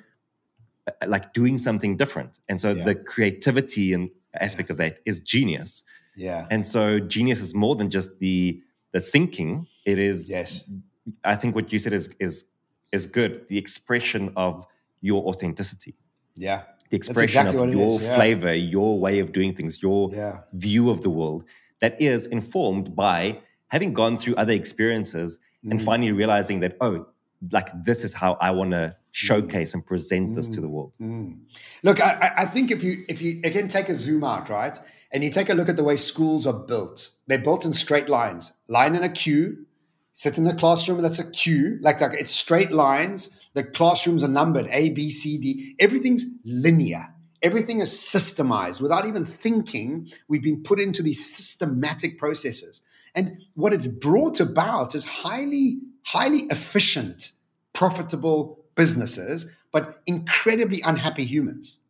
[0.86, 2.84] uh, like doing something different, and so Yeah.
[2.84, 4.10] the creativity and
[4.40, 5.82] aspect of that is genius.
[6.16, 6.46] Yeah.
[6.50, 9.66] And so genius is more than just the the thinking.
[9.84, 10.64] It is Yes.
[11.24, 12.44] I think what you said is is
[12.92, 13.46] is good.
[13.48, 14.66] The expression of
[15.02, 15.94] your authenticity,
[16.36, 16.62] Yeah.
[16.90, 18.14] the expression exactly of your yeah.
[18.16, 20.40] flavor, your way of doing things, your Yeah.
[20.52, 21.44] view of the world
[21.80, 25.38] that is informed by having gone through other experiences
[25.70, 25.84] and Mm.
[25.84, 27.06] finally realizing that oh,
[27.52, 30.92] like this is how I want to showcase and present this to the world.
[31.00, 31.38] Mm.
[31.82, 34.76] Look, I, I- I think if you if you again take a zoom out, right,
[35.16, 38.10] and you take a look at the way schools are built, they're built in straight
[38.10, 39.64] lines, line in a queue.
[40.12, 43.30] Sit in a classroom that's a queue, like, like it's straight lines.
[43.54, 45.74] The classrooms are numbered A, B, C, D.
[45.78, 47.14] Everything's linear.
[47.40, 50.10] Everything is systemized without even thinking.
[50.28, 52.82] We've been put into these systematic processes,
[53.14, 57.32] and what it's brought about is highly, highly efficient
[57.72, 61.80] profitable businesses, but incredibly unhappy humans.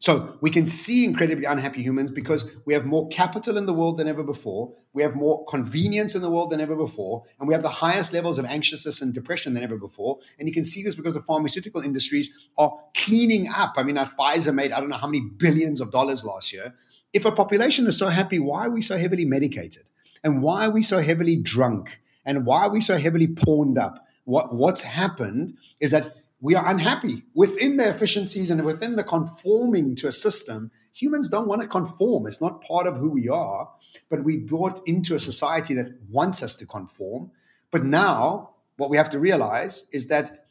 [0.00, 3.96] So we can see incredibly unhappy humans because we have more capital in the world
[3.96, 4.72] than ever before.
[4.92, 7.24] We have more convenience in the world than ever before.
[7.40, 10.20] And we have the highest levels of anxiousness and depression than ever before.
[10.38, 13.74] And you can see this because the pharmaceutical industries are cleaning up.
[13.76, 16.74] I mean, Pfizer made, I don't know how many billions of dollars last year.
[17.12, 19.82] If a population is so happy, why are we so heavily medicated?
[20.22, 22.00] And why are we so heavily drunk?
[22.24, 24.06] And why are we so heavily pawned up?
[24.24, 29.94] What, what's happened is that we are unhappy within the efficiencies and within the conforming
[29.96, 30.70] to a system.
[30.94, 32.26] Humans don't want to conform.
[32.26, 33.68] It's not part of who we are,
[34.08, 37.32] but we brought into a society that wants us to conform.
[37.70, 40.46] But now, what we have to realize is that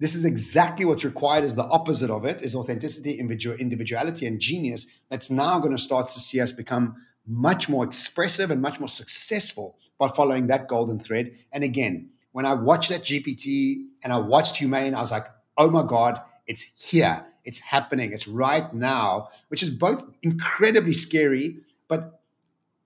[0.00, 4.86] this is exactly what's required is the opposite of it is authenticity individuality and genius
[5.08, 6.94] that's now going to start to see us become
[7.26, 12.46] much more expressive and much more successful by following that golden thread and again when
[12.46, 16.62] i watched that gpt and i watched humane i was like oh my god it's
[16.90, 17.24] here.
[17.44, 18.12] It's happening.
[18.12, 22.20] It's right now which is both incredibly scary but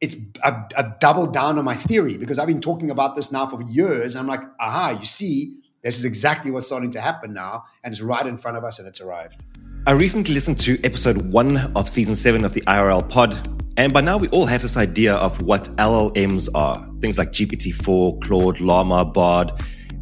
[0.01, 3.47] it's a, a double down on my theory because i've been talking about this now
[3.47, 4.15] for years.
[4.17, 8.01] I'm like aha you see this is exactly what's starting to happen now, and it's
[8.01, 9.43] right in front of us, and it's arrived.
[9.85, 14.01] I recently listened to episode one of season seven of the IRL pod, and by
[14.01, 18.61] now we all have this idea of what LLMs are things like GPT 4, Claude,
[18.61, 19.53] Llama, Bard,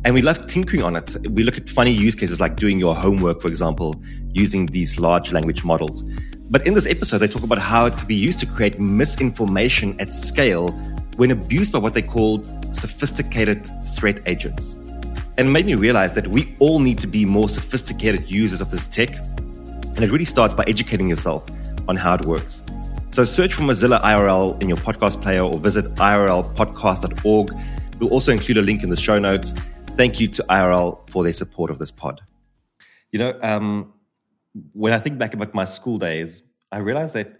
[0.04, 1.16] and we love tinkering on it.
[1.30, 4.00] We look at funny use cases like doing your homework, for example,
[4.32, 6.02] using these large language models.
[6.50, 9.98] But in this episode, they talk about how it could be used to create misinformation
[10.00, 10.70] at scale
[11.16, 14.74] when abused by what they called sophisticated threat agents.
[15.38, 18.70] And it made me realize that we all need to be more sophisticated users of
[18.70, 19.14] this tech.
[19.14, 21.44] And it really starts by educating yourself
[21.88, 22.62] on how it works.
[23.12, 27.52] So search for Mozilla IRL in your podcast player or visit irlpodcast.org.
[27.98, 29.52] We'll also include a link in the show notes.
[29.88, 32.20] Thank you to IRL for their support of this pod.
[33.10, 33.92] You know, um,
[34.72, 37.36] when I think back about my school days, I realized that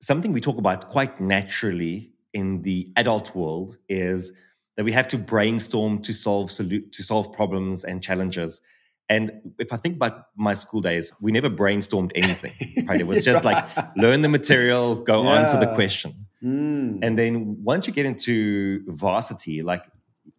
[0.00, 4.32] something we talk about quite naturally in the adult world is
[4.78, 8.62] that we have to brainstorm to solve solu- to solve problems and challenges.
[9.08, 12.52] And if I think about my school days, we never brainstormed anything.
[12.88, 13.00] Right?
[13.00, 13.64] It was just like
[13.96, 16.26] learn the material, go answer the question.
[16.42, 16.98] Mm.
[17.02, 19.84] And then once you get into varsity, like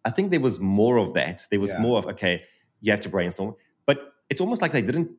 [0.04, 1.42] I think there was more of that.
[1.50, 1.80] There was Yeah.
[1.80, 2.42] more of okay,
[2.80, 3.54] you have to brainstorm,
[3.86, 5.10] but it's almost like they didn't.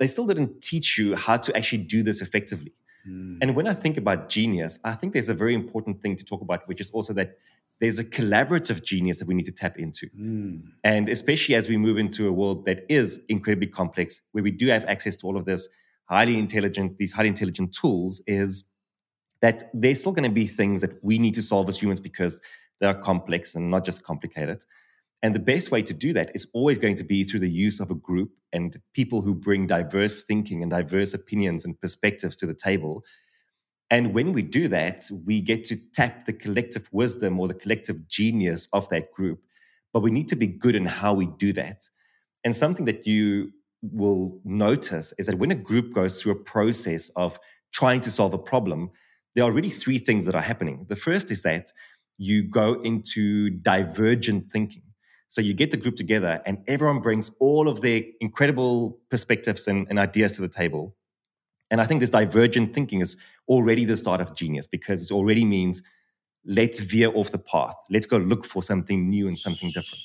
[0.00, 2.72] They still didn't teach you how to actually do this effectively.
[3.06, 3.38] Mm.
[3.42, 6.40] And when I think about genius, I think there's a very important thing to talk
[6.40, 7.36] about, which is also that
[7.84, 10.08] there's a collaborative genius that we need to tap into.
[10.18, 10.62] Mm.
[10.84, 14.68] And especially as we move into a world that is incredibly complex, where we do
[14.68, 15.68] have access to all of this
[16.06, 18.64] highly intelligent, these highly intelligent tools, is
[19.42, 22.40] that there's still going to be things that we need to solve as humans because
[22.80, 24.64] they're complex and not just complicated.
[25.22, 27.80] And the best way to do that is always going to be through the use
[27.80, 32.46] of a group and people who bring diverse thinking and diverse opinions and perspectives to
[32.46, 33.04] the table.
[33.94, 38.08] And when we do that, we get to tap the collective wisdom or the collective
[38.08, 39.38] genius of that group.
[39.92, 41.88] But we need to be good in how we do that.
[42.42, 43.52] And something that you
[43.82, 47.38] will notice is that when a group goes through a process of
[47.72, 48.90] trying to solve a problem,
[49.36, 50.86] there are really three things that are happening.
[50.88, 51.70] The first is that
[52.18, 54.82] you go into divergent thinking.
[55.28, 59.86] So you get the group together and everyone brings all of their incredible perspectives and,
[59.88, 60.96] and ideas to the table.
[61.70, 63.16] And I think this divergent thinking is
[63.48, 65.82] already the start of genius because it already means
[66.44, 67.74] let's veer off the path.
[67.90, 70.02] Let's go look for something new and something different.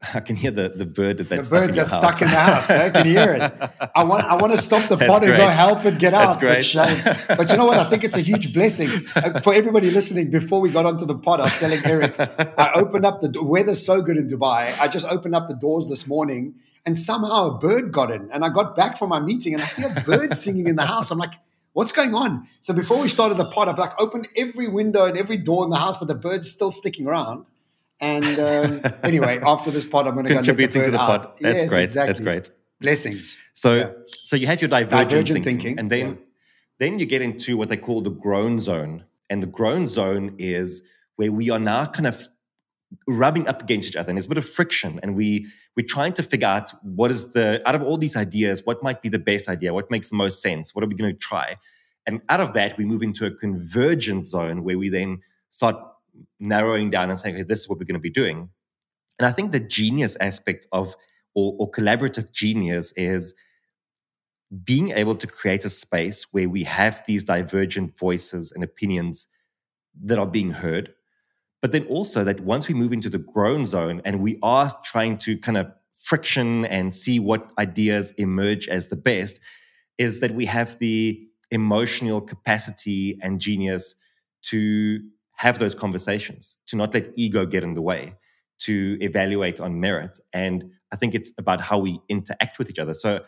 [0.14, 2.70] I can hear the, the bird that's the birds that's stuck in the house.
[2.70, 3.90] I can hear it.
[3.94, 6.40] I want I want to stop the pot and go help it get out.
[6.40, 7.78] But, but, you know what?
[7.78, 10.30] I think it's a huge blessing uh, for everybody listening.
[10.30, 13.84] Before we got onto the pot, I was telling Erik, I opened up the weather's
[13.84, 14.78] so good in Dubai.
[14.80, 16.54] I just opened up the doors this morning,
[16.88, 18.30] and somehow a bird got in.
[18.32, 21.10] And I got back from my meeting, and I hear birds singing in the house.
[21.10, 21.34] I'm like,
[21.74, 22.48] what's going on?
[22.62, 25.70] So before we started the pot, I've like opened every window and every door in
[25.70, 27.44] the house, but the bird's still sticking around.
[28.00, 31.24] And um, anyway, after this pod, I'm going to contributing to the pod.
[31.42, 31.84] That's yes, great.
[31.84, 32.08] Exactly.
[32.08, 32.50] That's great.
[32.80, 33.36] Blessings.
[33.52, 33.90] So, yeah.
[34.22, 36.14] so you have your divergent, divergent thinking, thinking, and then yeah.
[36.78, 40.82] then you get into what they call the groan zone, and the groan zone is
[41.16, 42.28] where we are now kind of
[43.06, 45.46] rubbing up against each other, and there's a bit of friction, and we
[45.76, 49.02] we're trying to figure out what is the out of all these ideas, what might
[49.02, 51.56] be the best idea, what makes the most sense, what are we going to try,
[52.06, 55.20] and out of that we move into a convergent zone where we then
[55.50, 55.76] start
[56.40, 58.48] narrowing down and saying, okay, this is what we're going to be doing.
[59.18, 60.94] And I think the genius aspect of,
[61.34, 63.34] or, or collaborative genius is
[64.64, 69.28] being able to create a space where we have these divergent voices and opinions
[70.02, 70.94] that are being heard.
[71.60, 75.18] But then also that once we move into the groan zone and we are trying
[75.18, 79.40] to kind of friction and see what ideas emerge as the best,
[79.98, 83.96] is that we have the emotional capacity and genius
[84.42, 85.00] to
[85.36, 88.14] have those conversations, to not let ego get in the way,
[88.58, 90.18] to evaluate on merit.
[90.32, 92.94] And I think it's about how we interact with each other.
[92.94, 93.20] So,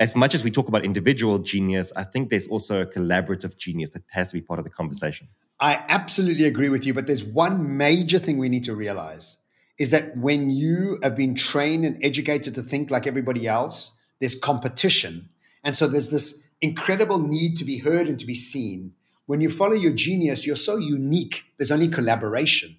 [0.00, 3.90] as much as we talk about individual genius, I think there's also a collaborative genius
[3.90, 5.26] that has to be part of the conversation.
[5.60, 6.94] I absolutely agree with you.
[6.94, 9.36] But there's one major thing we need to realize
[9.78, 14.34] is that when you have been trained and educated to think like everybody else, there's
[14.34, 15.28] competition.
[15.62, 18.92] And so there's this incredible need to be heard and to be seen
[19.28, 21.44] when you follow your genius, you're so unique.
[21.58, 22.78] There's only collaboration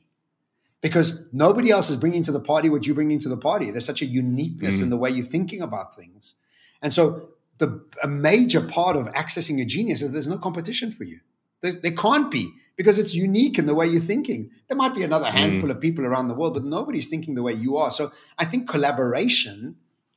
[0.82, 3.70] because nobody else is bringing to the party what you bring into the party.
[3.70, 4.82] There's such a uniqueness mm.
[4.82, 6.34] in the way you're thinking about things.
[6.82, 11.04] And so, the, a major part of accessing your genius is there's no competition for
[11.04, 11.20] you.
[11.62, 14.50] There, there can't be because it's unique in the way you're thinking.
[14.70, 15.32] There might be another mm.
[15.32, 15.74] handful mm.
[15.74, 17.92] of people around the world, but nobody's thinking the way you are.
[17.92, 19.76] So, I think collaboration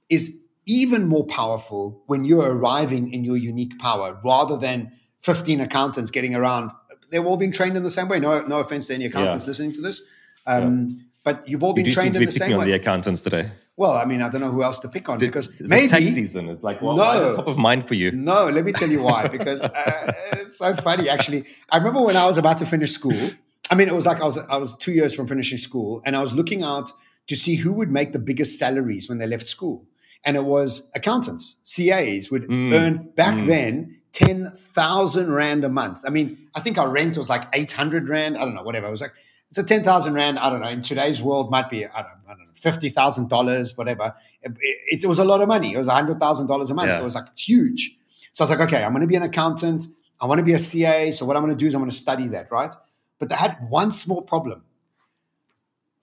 [0.08, 6.12] is even more powerful when you're arriving in your unique power rather than 15 accountants
[6.12, 6.70] getting around.
[7.10, 8.20] They've all been trained in the same way.
[8.20, 9.48] No, no offense to any accountants yeah.
[9.48, 10.04] listening to this.
[10.46, 11.04] Um, yeah.
[11.24, 12.58] But you've all been you trained in the same way.
[12.58, 13.50] on the accountants today.
[13.76, 16.04] Well, I mean, I don't know who else to pick on Did, because maybe tax
[16.12, 18.12] season is like well, no top of mind for you.
[18.12, 19.28] No, let me tell you why.
[19.28, 21.08] Because uh, it's so funny.
[21.08, 23.30] Actually, I remember when I was about to finish school.
[23.70, 26.14] I mean, it was like I was I was two years from finishing school, and
[26.16, 26.92] I was looking out
[27.28, 29.86] to see who would make the biggest salaries when they left school,
[30.24, 32.72] and it was accountants, CAs would mm.
[32.74, 33.46] earn back mm.
[33.46, 36.00] then 10,000 Rand a month.
[36.06, 38.36] I mean, I think our rent was like 800 Rand.
[38.36, 38.86] I don't know, whatever.
[38.86, 39.14] It was like,
[39.48, 40.38] it's a 10,000 Rand.
[40.38, 40.68] I don't know.
[40.68, 44.14] In today's world, might be, I don't, I don't know, $50,000, whatever.
[44.42, 45.74] It, it, it, was a lot of money.
[45.74, 46.88] It was $100,000 a month.
[46.88, 47.00] Yeah.
[47.00, 47.96] It was like huge.
[48.32, 49.86] So I was like, okay, I'm going to be an accountant.
[50.20, 51.10] I want to be a CA.
[51.10, 52.72] So what I'm going to do is I'm going to study that, right?
[53.18, 54.64] But they had one small problem.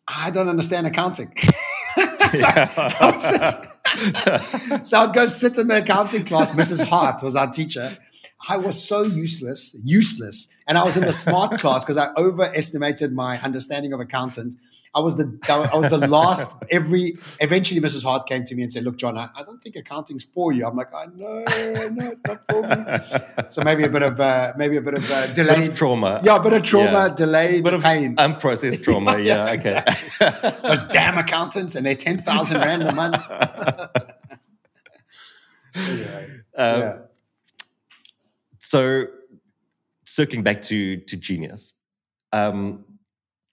[0.08, 1.34] I don't understand accounting.
[1.38, 2.48] so,
[4.84, 6.52] so I'd go sit in the accounting class.
[6.52, 6.86] Mrs.
[6.88, 7.98] Hart was our teacher.
[8.47, 10.47] I was so useless, useless.
[10.67, 14.56] And I was in the smart class because I overestimated my understanding of accountant.
[14.95, 16.52] I was the I was the last.
[16.71, 18.04] Every eventually, Mrs.
[18.04, 20.65] Hart came to me and said, "Look, John, I, I don't think accounting's for you."
[20.65, 21.43] I'm like, "I know,
[21.89, 25.12] no, it's not for me." So maybe a bit of uh, maybe a bit of
[25.12, 26.21] uh, delayed trauma.
[26.23, 27.13] Yeah, a bit of trauma, yeah.
[27.13, 29.12] delayed bit of pain, unprocessed trauma.
[29.19, 29.84] yeah, yeah, okay.
[29.86, 30.67] Exactly.
[30.67, 33.15] Those damn accountants and their ten thousand rand a month.
[35.75, 36.97] anyway, um, yeah.
[38.60, 39.08] So,
[40.06, 41.76] circling back to to genius.
[42.32, 42.86] Um,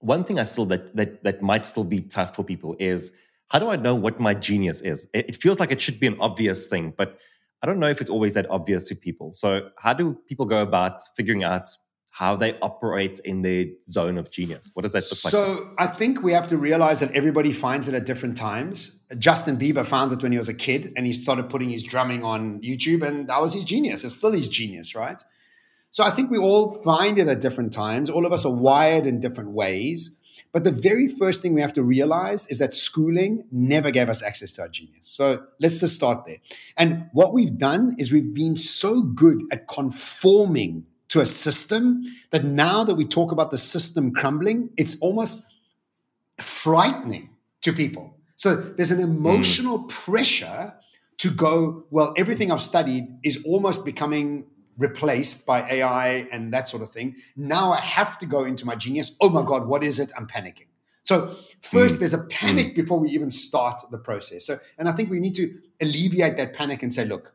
[0.00, 3.12] one thing I still that that that might still be tough for people is
[3.48, 5.06] how do I know what my genius is?
[5.12, 7.18] It, it, feels like it should be an obvious thing, but
[7.62, 9.32] I don't know if it's always that obvious to people.
[9.32, 11.68] So how do people go about figuring out
[12.16, 14.70] how they operate in their zone of genius?
[14.72, 15.32] What does that look like?
[15.32, 19.02] So I think we have to realize that everybody finds it at different times.
[19.18, 22.24] Justin Bieber found it when he was a kid and he started putting his drumming
[22.24, 24.02] on YouTube, and that was his genius.
[24.02, 25.22] It's still his genius, right?
[25.90, 28.08] So I think we all find it at different times.
[28.08, 30.16] All of us are wired in different ways.
[30.52, 34.22] But the very first thing we have to realize is that schooling never gave us
[34.22, 35.06] access to our genius.
[35.06, 36.38] So let's just start there.
[36.78, 40.86] And what we've done is we've been so good at conforming
[41.16, 45.42] to a system that now that we talk about the system crumbling, it's almost
[46.38, 47.30] frightening
[47.62, 48.14] to people.
[48.36, 49.88] So there's an emotional mm.
[49.88, 50.74] pressure
[51.18, 54.44] to go, well, everything I've studied is almost becoming
[54.76, 57.16] replaced by AI and that sort of thing.
[57.34, 59.16] Now I have to go into my genius.
[59.22, 60.12] Oh my God, what is it?
[60.18, 60.68] I'm panicking.
[61.04, 62.00] So first, mm.
[62.00, 62.74] there's a panic mm.
[62.74, 64.44] before we even start the process.
[64.44, 65.50] So, and I think we need to
[65.80, 67.32] alleviate that panic and say, look,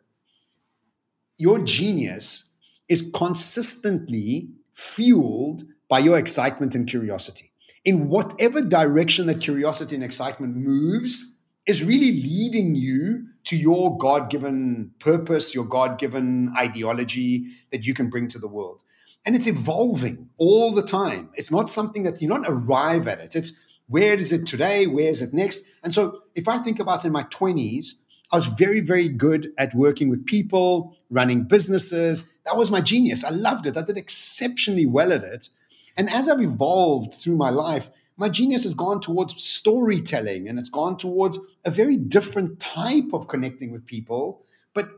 [1.39, 2.50] your genius
[2.89, 7.51] is consistently fueled by your excitement and curiosity.
[7.83, 14.29] In whatever direction that curiosity and excitement moves, is really leading you to your God
[14.29, 18.83] given purpose, your God given ideology that you can bring to the world.
[19.25, 21.29] And it's evolving all the time.
[21.35, 23.35] It's not something that you don't arrive at it.
[23.35, 23.53] It's
[23.87, 24.87] where is it today?
[24.87, 25.63] Where is it next?
[25.83, 27.95] And so if I think about in my 20s,
[28.31, 32.29] I was very, very good at working with people, running businesses.
[32.45, 33.23] That was my genius.
[33.23, 33.77] I loved it.
[33.77, 35.49] I did exceptionally well at it.
[35.97, 40.69] And as I've evolved through my life, my genius has gone towards storytelling and it's
[40.69, 44.43] gone towards a very different type of connecting with people.
[44.73, 44.89] But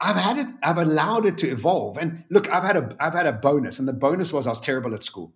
[0.00, 1.96] I've had it, I've allowed it to evolve.
[1.96, 4.60] And look, I've had a I've had a bonus, and the bonus was I was
[4.60, 5.32] terrible at school.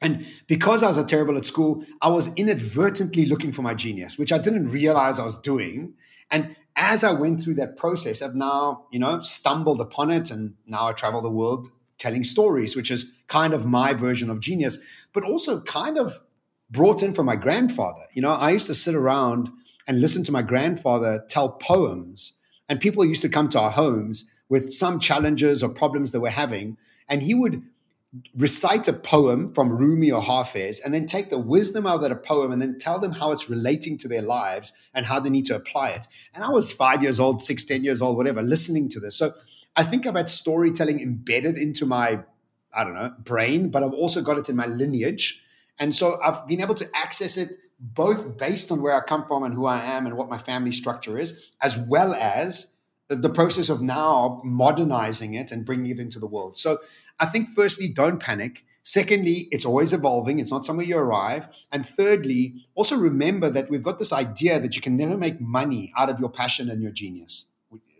[0.00, 4.18] And because I was a terrible at school, I was inadvertently looking for my genius,
[4.18, 5.94] which I didn't realize I was doing.
[6.30, 10.54] And as I went through that process, I've now, you know, stumbled upon it and
[10.66, 14.78] now I travel the world telling stories, which is kind of my version of genius,
[15.12, 16.18] but also kind of
[16.70, 18.02] brought in from my grandfather.
[18.12, 19.50] You know, I used to sit around
[19.86, 22.34] and listen to my grandfather tell poems,
[22.68, 26.30] and people used to come to our homes with some challenges or problems that we're
[26.30, 26.76] having,
[27.08, 27.62] and he would
[28.36, 32.22] recite a poem from Rumi or Hafez and then take the wisdom out of that
[32.22, 35.46] poem and then tell them how it's relating to their lives and how they need
[35.46, 36.06] to apply it.
[36.34, 39.16] And I was five years old, six, ten years old, whatever, listening to this.
[39.16, 39.34] So
[39.74, 42.20] I think I've had storytelling embedded into my,
[42.72, 45.42] I don't know, brain, but I've also got it in my lineage.
[45.78, 49.42] And so I've been able to access it both based on where I come from
[49.42, 52.70] and who I am and what my family structure is, as well as
[53.08, 56.56] the process of now modernizing it and bringing it into the world.
[56.56, 56.78] So
[57.20, 58.64] I think, firstly, don't panic.
[58.82, 60.38] Secondly, it's always evolving.
[60.38, 61.48] It's not somewhere you arrive.
[61.72, 65.92] And thirdly, also remember that we've got this idea that you can never make money
[65.96, 67.46] out of your passion and your genius.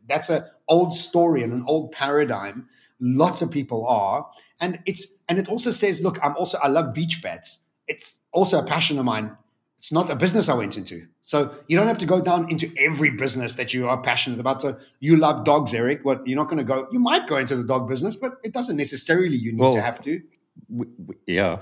[0.07, 2.69] That's an old story and an old paradigm.
[3.01, 4.29] Lots of people are.
[4.61, 7.61] And it's and it also says, look, I'm also I love beach beds.
[7.89, 9.37] It's also a passion of mine.
[9.85, 11.07] It's not a business I went into.
[11.21, 14.63] So you don't have to go down into every business that you are passionate about.
[14.63, 16.07] So you love dogs, Erik.
[16.07, 16.89] What you're not going to go.
[16.91, 19.37] You might go into the dog business, but it doesn't necessarily.
[19.37, 20.23] You need well, to have to.
[20.71, 21.59] W- w- yeah.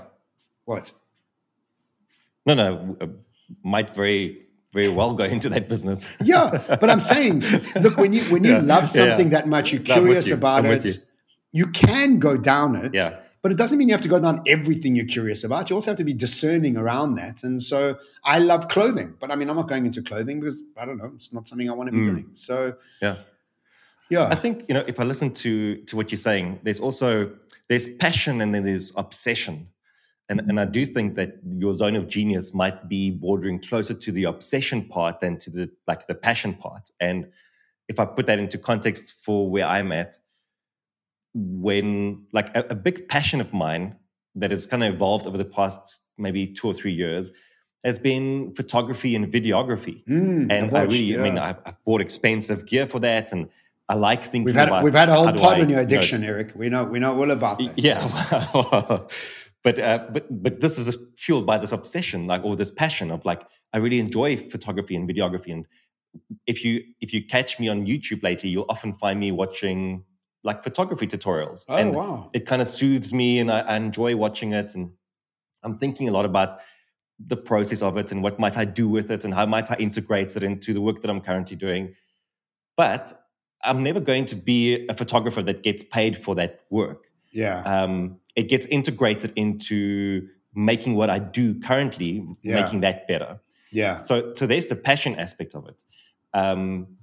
[0.63, 0.93] What?
[2.45, 2.95] No, no.
[3.01, 3.07] Uh,
[3.61, 6.07] might very very well go into that business.
[6.23, 7.43] yeah, but I'm saying,
[7.81, 8.61] look, when you when you yeah.
[8.61, 9.39] love something yeah.
[9.39, 10.35] that much, you're curious you.
[10.35, 10.85] about I'm it.
[10.85, 10.93] You.
[11.51, 11.67] you.
[11.67, 12.91] can go down it.
[12.95, 13.19] Yeah.
[13.43, 15.69] But it doesn't mean you have to go down everything you're curious about.
[15.69, 17.43] You also have to be discerning around that.
[17.43, 20.85] And so I love clothing, but I mean, I'm not going into clothing because I
[20.85, 22.05] don't know, it's not something I want to be mm.
[22.05, 22.29] doing.
[22.31, 23.17] So yeah,
[24.09, 24.27] yeah.
[24.27, 27.31] I think you know if I listen to to what you're saying, there's also
[27.67, 29.67] there's passion and then there's obsession.
[30.29, 34.11] And, and I do think that your zone of genius might be bordering closer to
[34.11, 36.91] the obsession part than to the like the passion part.
[37.01, 37.27] And
[37.89, 40.17] if I put that into context for where I'm at,
[41.33, 43.95] when like a, a, big passion of mine
[44.35, 47.31] that has kind of evolved over the past maybe two or three years
[47.83, 50.03] has been photography and videography.
[50.05, 51.19] Mm, and watched, I really, yeah.
[51.19, 53.49] I mean, I've, I've, bought expensive gear for that, and
[53.89, 54.45] I like thinking.
[54.45, 56.53] We've had about we've had a whole pod on your addiction, you know, Erik.
[56.55, 57.77] We know we know all about that.
[57.77, 58.07] Yeah,
[59.63, 63.25] but uh, but but this is fueled by this obsession, like or this passion of
[63.25, 63.41] like
[63.73, 65.65] I really enjoy photography and videography, and
[66.47, 70.05] if you if you catch me on YouTube lately, you'll often find me watching
[70.43, 71.65] like photography tutorials.
[71.69, 72.29] Oh, and wow.
[72.33, 74.75] It kind of soothes me and I, I, enjoy watching it.
[74.75, 74.91] And
[75.63, 76.59] I'm thinking a lot about
[77.19, 79.75] the process of it and what might I do with it and how might I
[79.75, 81.95] integrate it into the work that I'm currently doing.
[82.75, 83.27] But
[83.63, 87.09] I'm never going to be a photographer that gets paid for that work.
[87.31, 87.61] Yeah.
[87.61, 92.55] Um, it gets integrated into making what I do currently, yeah.
[92.55, 93.39] making that better.
[93.71, 94.01] Yeah.
[94.01, 95.81] So, so there's the passion aspect of it.
[96.33, 96.97] Um,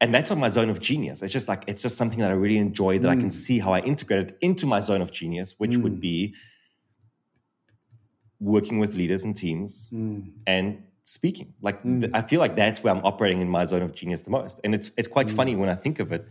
[0.00, 1.22] and that's on my zone of genius.
[1.22, 3.12] It's just like it's just something that I really enjoy that mm.
[3.12, 3.32] I can mm.
[3.32, 5.82] see how I integrate it into my zone of genius, which mm.
[5.82, 6.34] would be
[8.38, 10.30] working with leaders and teams mm.
[10.46, 11.54] and speaking.
[11.62, 12.10] Like th- mm.
[12.12, 14.60] I feel like that's where I'm operating in my zone of genius the most.
[14.64, 15.60] And it's it's quite funny mm.
[15.60, 16.26] when I think of it.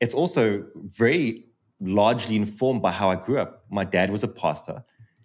[0.00, 1.46] It's also very
[1.80, 3.64] largely informed by how I grew up.
[3.70, 4.84] My dad was a pastor.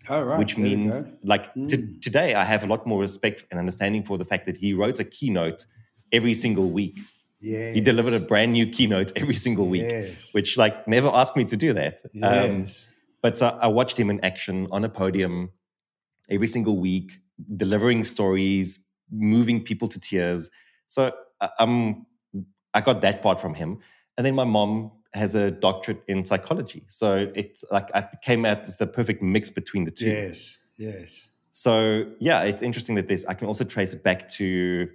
[0.10, 0.40] Oh, right.
[0.40, 4.18] Which there means, like, t- today I have a lot more respect and understanding for
[4.18, 5.66] the fact that he wrote a keynote
[6.14, 6.98] every single week
[7.40, 7.76] Yes.
[7.76, 10.34] He delivered a brand new keynote every single week, yes.
[10.34, 12.02] which like never asked me to do that.
[12.06, 12.88] Um, yes.
[12.88, 15.52] Um, but uh, I watched him in action on a podium
[16.30, 17.20] every single week,
[17.56, 18.80] delivering stories,
[19.12, 20.50] moving people to tears.
[20.88, 21.12] So
[21.60, 22.06] um,
[22.74, 23.80] I got that part from him.
[24.18, 26.84] And then my mom has a doctorate in psychology.
[26.88, 30.06] So it's like I came out as the perfect mix between the two.
[30.06, 31.30] Yes, yes.
[31.52, 34.90] So yeah, it's interesting that this I can also trace it back to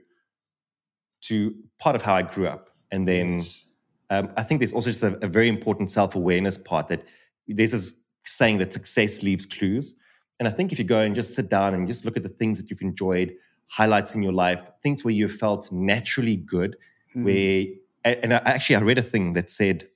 [1.23, 2.71] to part of how I grew up.
[2.91, 3.67] And then yes.
[4.11, 7.05] um, I think there's also just a, a very important self-awareness part that
[7.49, 7.95] there's this
[8.25, 9.95] saying that success leaves clues.
[10.39, 12.29] And I think if you go and just sit down and just look at the
[12.29, 13.35] things that you've enjoyed,
[13.69, 16.77] highlights in your life, things where you felt naturally good,
[17.15, 17.25] mm.
[17.25, 17.67] where
[18.05, 19.89] and I, actually I read a thing that said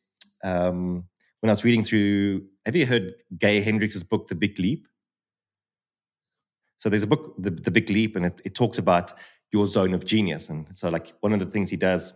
[0.44, 1.04] um,
[1.40, 2.44] when I was reading through.
[2.64, 4.86] Have you heard Gay Hendricks' book, The Big Leap?
[6.78, 9.12] So there's a book, The, the Big Leap, and it, it talks about
[9.56, 10.50] your zone of genius.
[10.50, 12.12] And so, like one of the things he does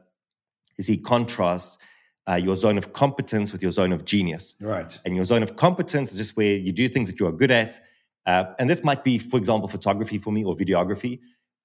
[0.78, 1.78] is he contrasts
[2.30, 4.56] uh, your zone of competence with your zone of genius.
[4.60, 4.98] Right.
[5.04, 7.50] And your zone of competence is just where you do things that you are good
[7.50, 7.80] at.
[8.26, 11.20] Uh, and this might be, for example, photography for me or videography.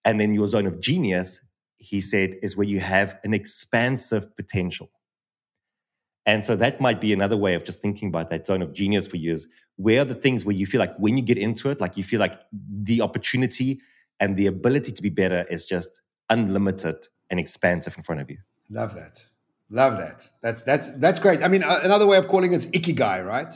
[0.06, 1.42] And then your zone of genius,
[1.78, 4.90] he said, is where you have an expansive potential.
[6.26, 9.06] And so that might be another way of just thinking about that zone of genius
[9.06, 11.70] for you is where are the things where you feel like when you get into
[11.70, 13.82] it, like you feel like the opportunity
[14.20, 18.38] and the ability to be better is just unlimited and expansive in front of you.
[18.70, 19.26] Love that.
[19.70, 20.30] Love that.
[20.42, 21.44] That's that's that's great.
[21.44, 23.54] I mean, uh, another way of calling it is ikigai, right?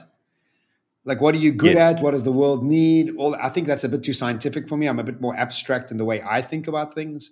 [1.06, 1.96] Like, what are you good yes.
[1.96, 2.04] at?
[2.04, 3.16] What does the world need?
[3.18, 4.88] All I think that's a bit too scientific for me.
[4.88, 7.32] I'm a bit more abstract in the way I think about things.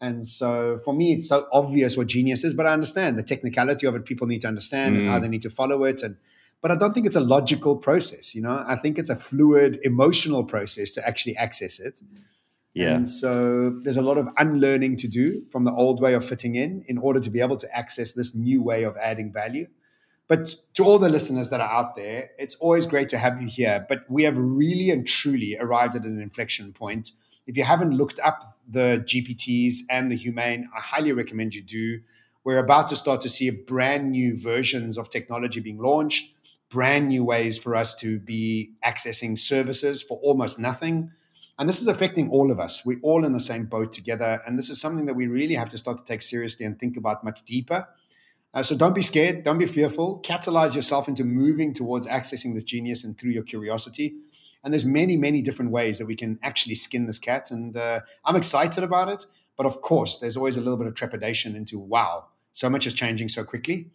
[0.00, 3.86] And so for me, it's so obvious what genius is, but I understand the technicality
[3.86, 4.06] of it.
[4.06, 5.00] People need to understand mm.
[5.00, 5.22] and how mm.
[5.22, 6.02] they need to follow it.
[6.02, 6.16] And
[6.62, 8.34] but I don't think it's a logical process.
[8.34, 12.00] You know, I think it's a fluid, emotional process to actually access it.
[12.74, 12.94] Yeah.
[12.94, 16.54] And so there's a lot of unlearning to do from the old way of fitting
[16.54, 19.66] in in order to be able to access this new way of adding value.
[20.28, 23.48] But to all the listeners that are out there, it's always great to have you
[23.48, 23.84] here.
[23.88, 27.12] But we have really and truly arrived at an inflection point.
[27.48, 32.00] If you haven't looked up the GPTs and the Humane, I highly recommend you do.
[32.44, 36.32] We're about to start to see brand new versions of technology being launched,
[36.70, 41.10] brand new ways for us to be accessing services for almost nothing
[41.58, 42.84] and this is affecting all of us.
[42.84, 44.40] We're all in the same boat together.
[44.46, 46.96] And this is something that we really have to start to take seriously and think
[46.96, 47.86] about much deeper.
[48.52, 49.44] Uh, so don't be scared.
[49.44, 50.20] Don't be fearful.
[50.24, 54.14] Catalyze yourself into moving towards accessing this genius and through your curiosity.
[54.64, 57.50] And there's many, many different ways that we can actually skin this cat.
[57.50, 59.26] And uh, I'm excited about it.
[59.56, 62.94] But of course, there's always a little bit of trepidation into, wow, so much is
[62.94, 63.90] changing so quickly.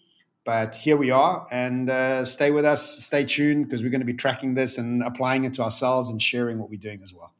[0.45, 4.05] But here we are, and uh, stay with us, stay tuned, because we're going to
[4.05, 7.33] be tracking this and applying it to ourselves and sharing what we're doing as well.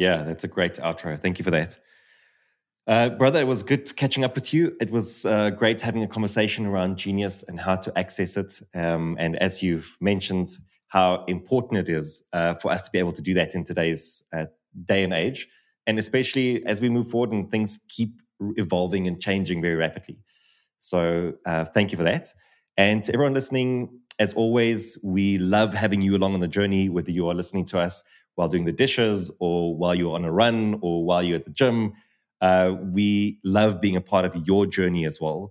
[0.00, 1.20] Yeah, that's a great outro.
[1.20, 1.78] Thank you for that.
[2.86, 4.74] Uh, brother, it was good catching up with you.
[4.80, 8.62] It was uh, great having a conversation around genius and how to access it.
[8.74, 10.56] Um, and as you've mentioned,
[10.88, 14.24] how important it is uh, for us to be able to do that in today's
[14.32, 14.46] uh,
[14.86, 15.46] day and age,
[15.86, 18.22] and especially as we move forward and things keep
[18.56, 20.16] evolving and changing very rapidly.
[20.78, 22.32] So, uh, thank you for that.
[22.78, 27.10] And to everyone listening, as always, we love having you along on the journey, whether
[27.10, 28.02] you are listening to us
[28.34, 31.50] while doing the dishes or while you're on a run or while you're at the
[31.50, 31.92] gym.
[32.40, 35.50] Uh, we love being a part of your journey as well.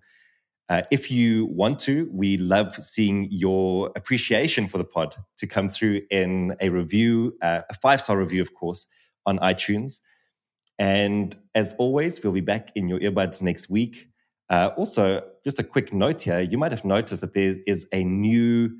[0.69, 5.67] Uh, if you want to, we love seeing your appreciation for the pod to come
[5.67, 8.85] through in a review, uh, a five star review, of course,
[9.25, 9.99] on iTunes.
[10.77, 14.09] And as always, we'll be back in your earbuds next week.
[14.49, 18.03] Uh, also, just a quick note here you might have noticed that there is a
[18.03, 18.71] new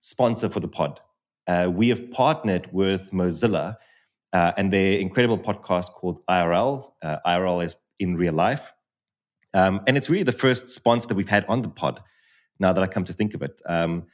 [0.00, 1.00] sponsor for the pod
[1.46, 3.76] uh, we have partnered with Mozilla
[4.32, 6.88] uh, and their incredible podcast called IRL.
[7.02, 8.72] Uh, IRL is in real life.
[9.54, 12.00] Um, and it's really the first sponsor that we've had on the pod,
[12.58, 13.60] now that I come to think of it.
[13.66, 14.04] Um,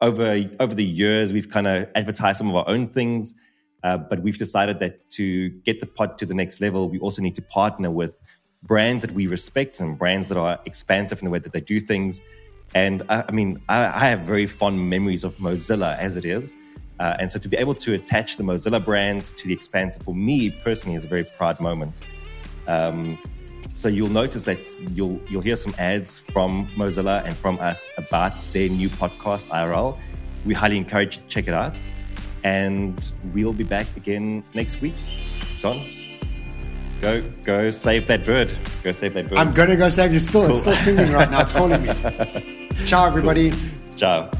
[0.00, 3.34] over, over the years, we've kind of advertised some of our own things,
[3.82, 7.22] uh, but we've decided that to get the pod to the next level, we also
[7.22, 8.20] need to partner with
[8.62, 11.80] brands that we respect and brands that are expansive in the way that they do
[11.80, 12.20] things.
[12.74, 16.52] And I, I mean, I, I have very fond memories of Mozilla as it is.
[17.02, 20.14] Uh, and so to be able to attach the Mozilla brand to the Expansive for
[20.14, 22.00] me personally is a very proud moment.
[22.68, 23.18] Um,
[23.74, 24.60] so you'll notice that
[24.94, 29.98] you'll you'll hear some ads from Mozilla and from us about their new podcast IRL.
[30.44, 31.84] We highly encourage you to check it out,
[32.44, 34.94] and we'll be back again next week.
[35.58, 35.84] John,
[37.00, 38.56] go go save that bird.
[38.84, 39.38] Go save that bird.
[39.38, 40.12] I'm gonna go save.
[40.12, 40.50] you still cool.
[40.52, 41.40] it's still singing right now.
[41.40, 42.68] It's calling me.
[42.86, 43.52] Ciao, everybody.
[43.96, 44.30] Ciao.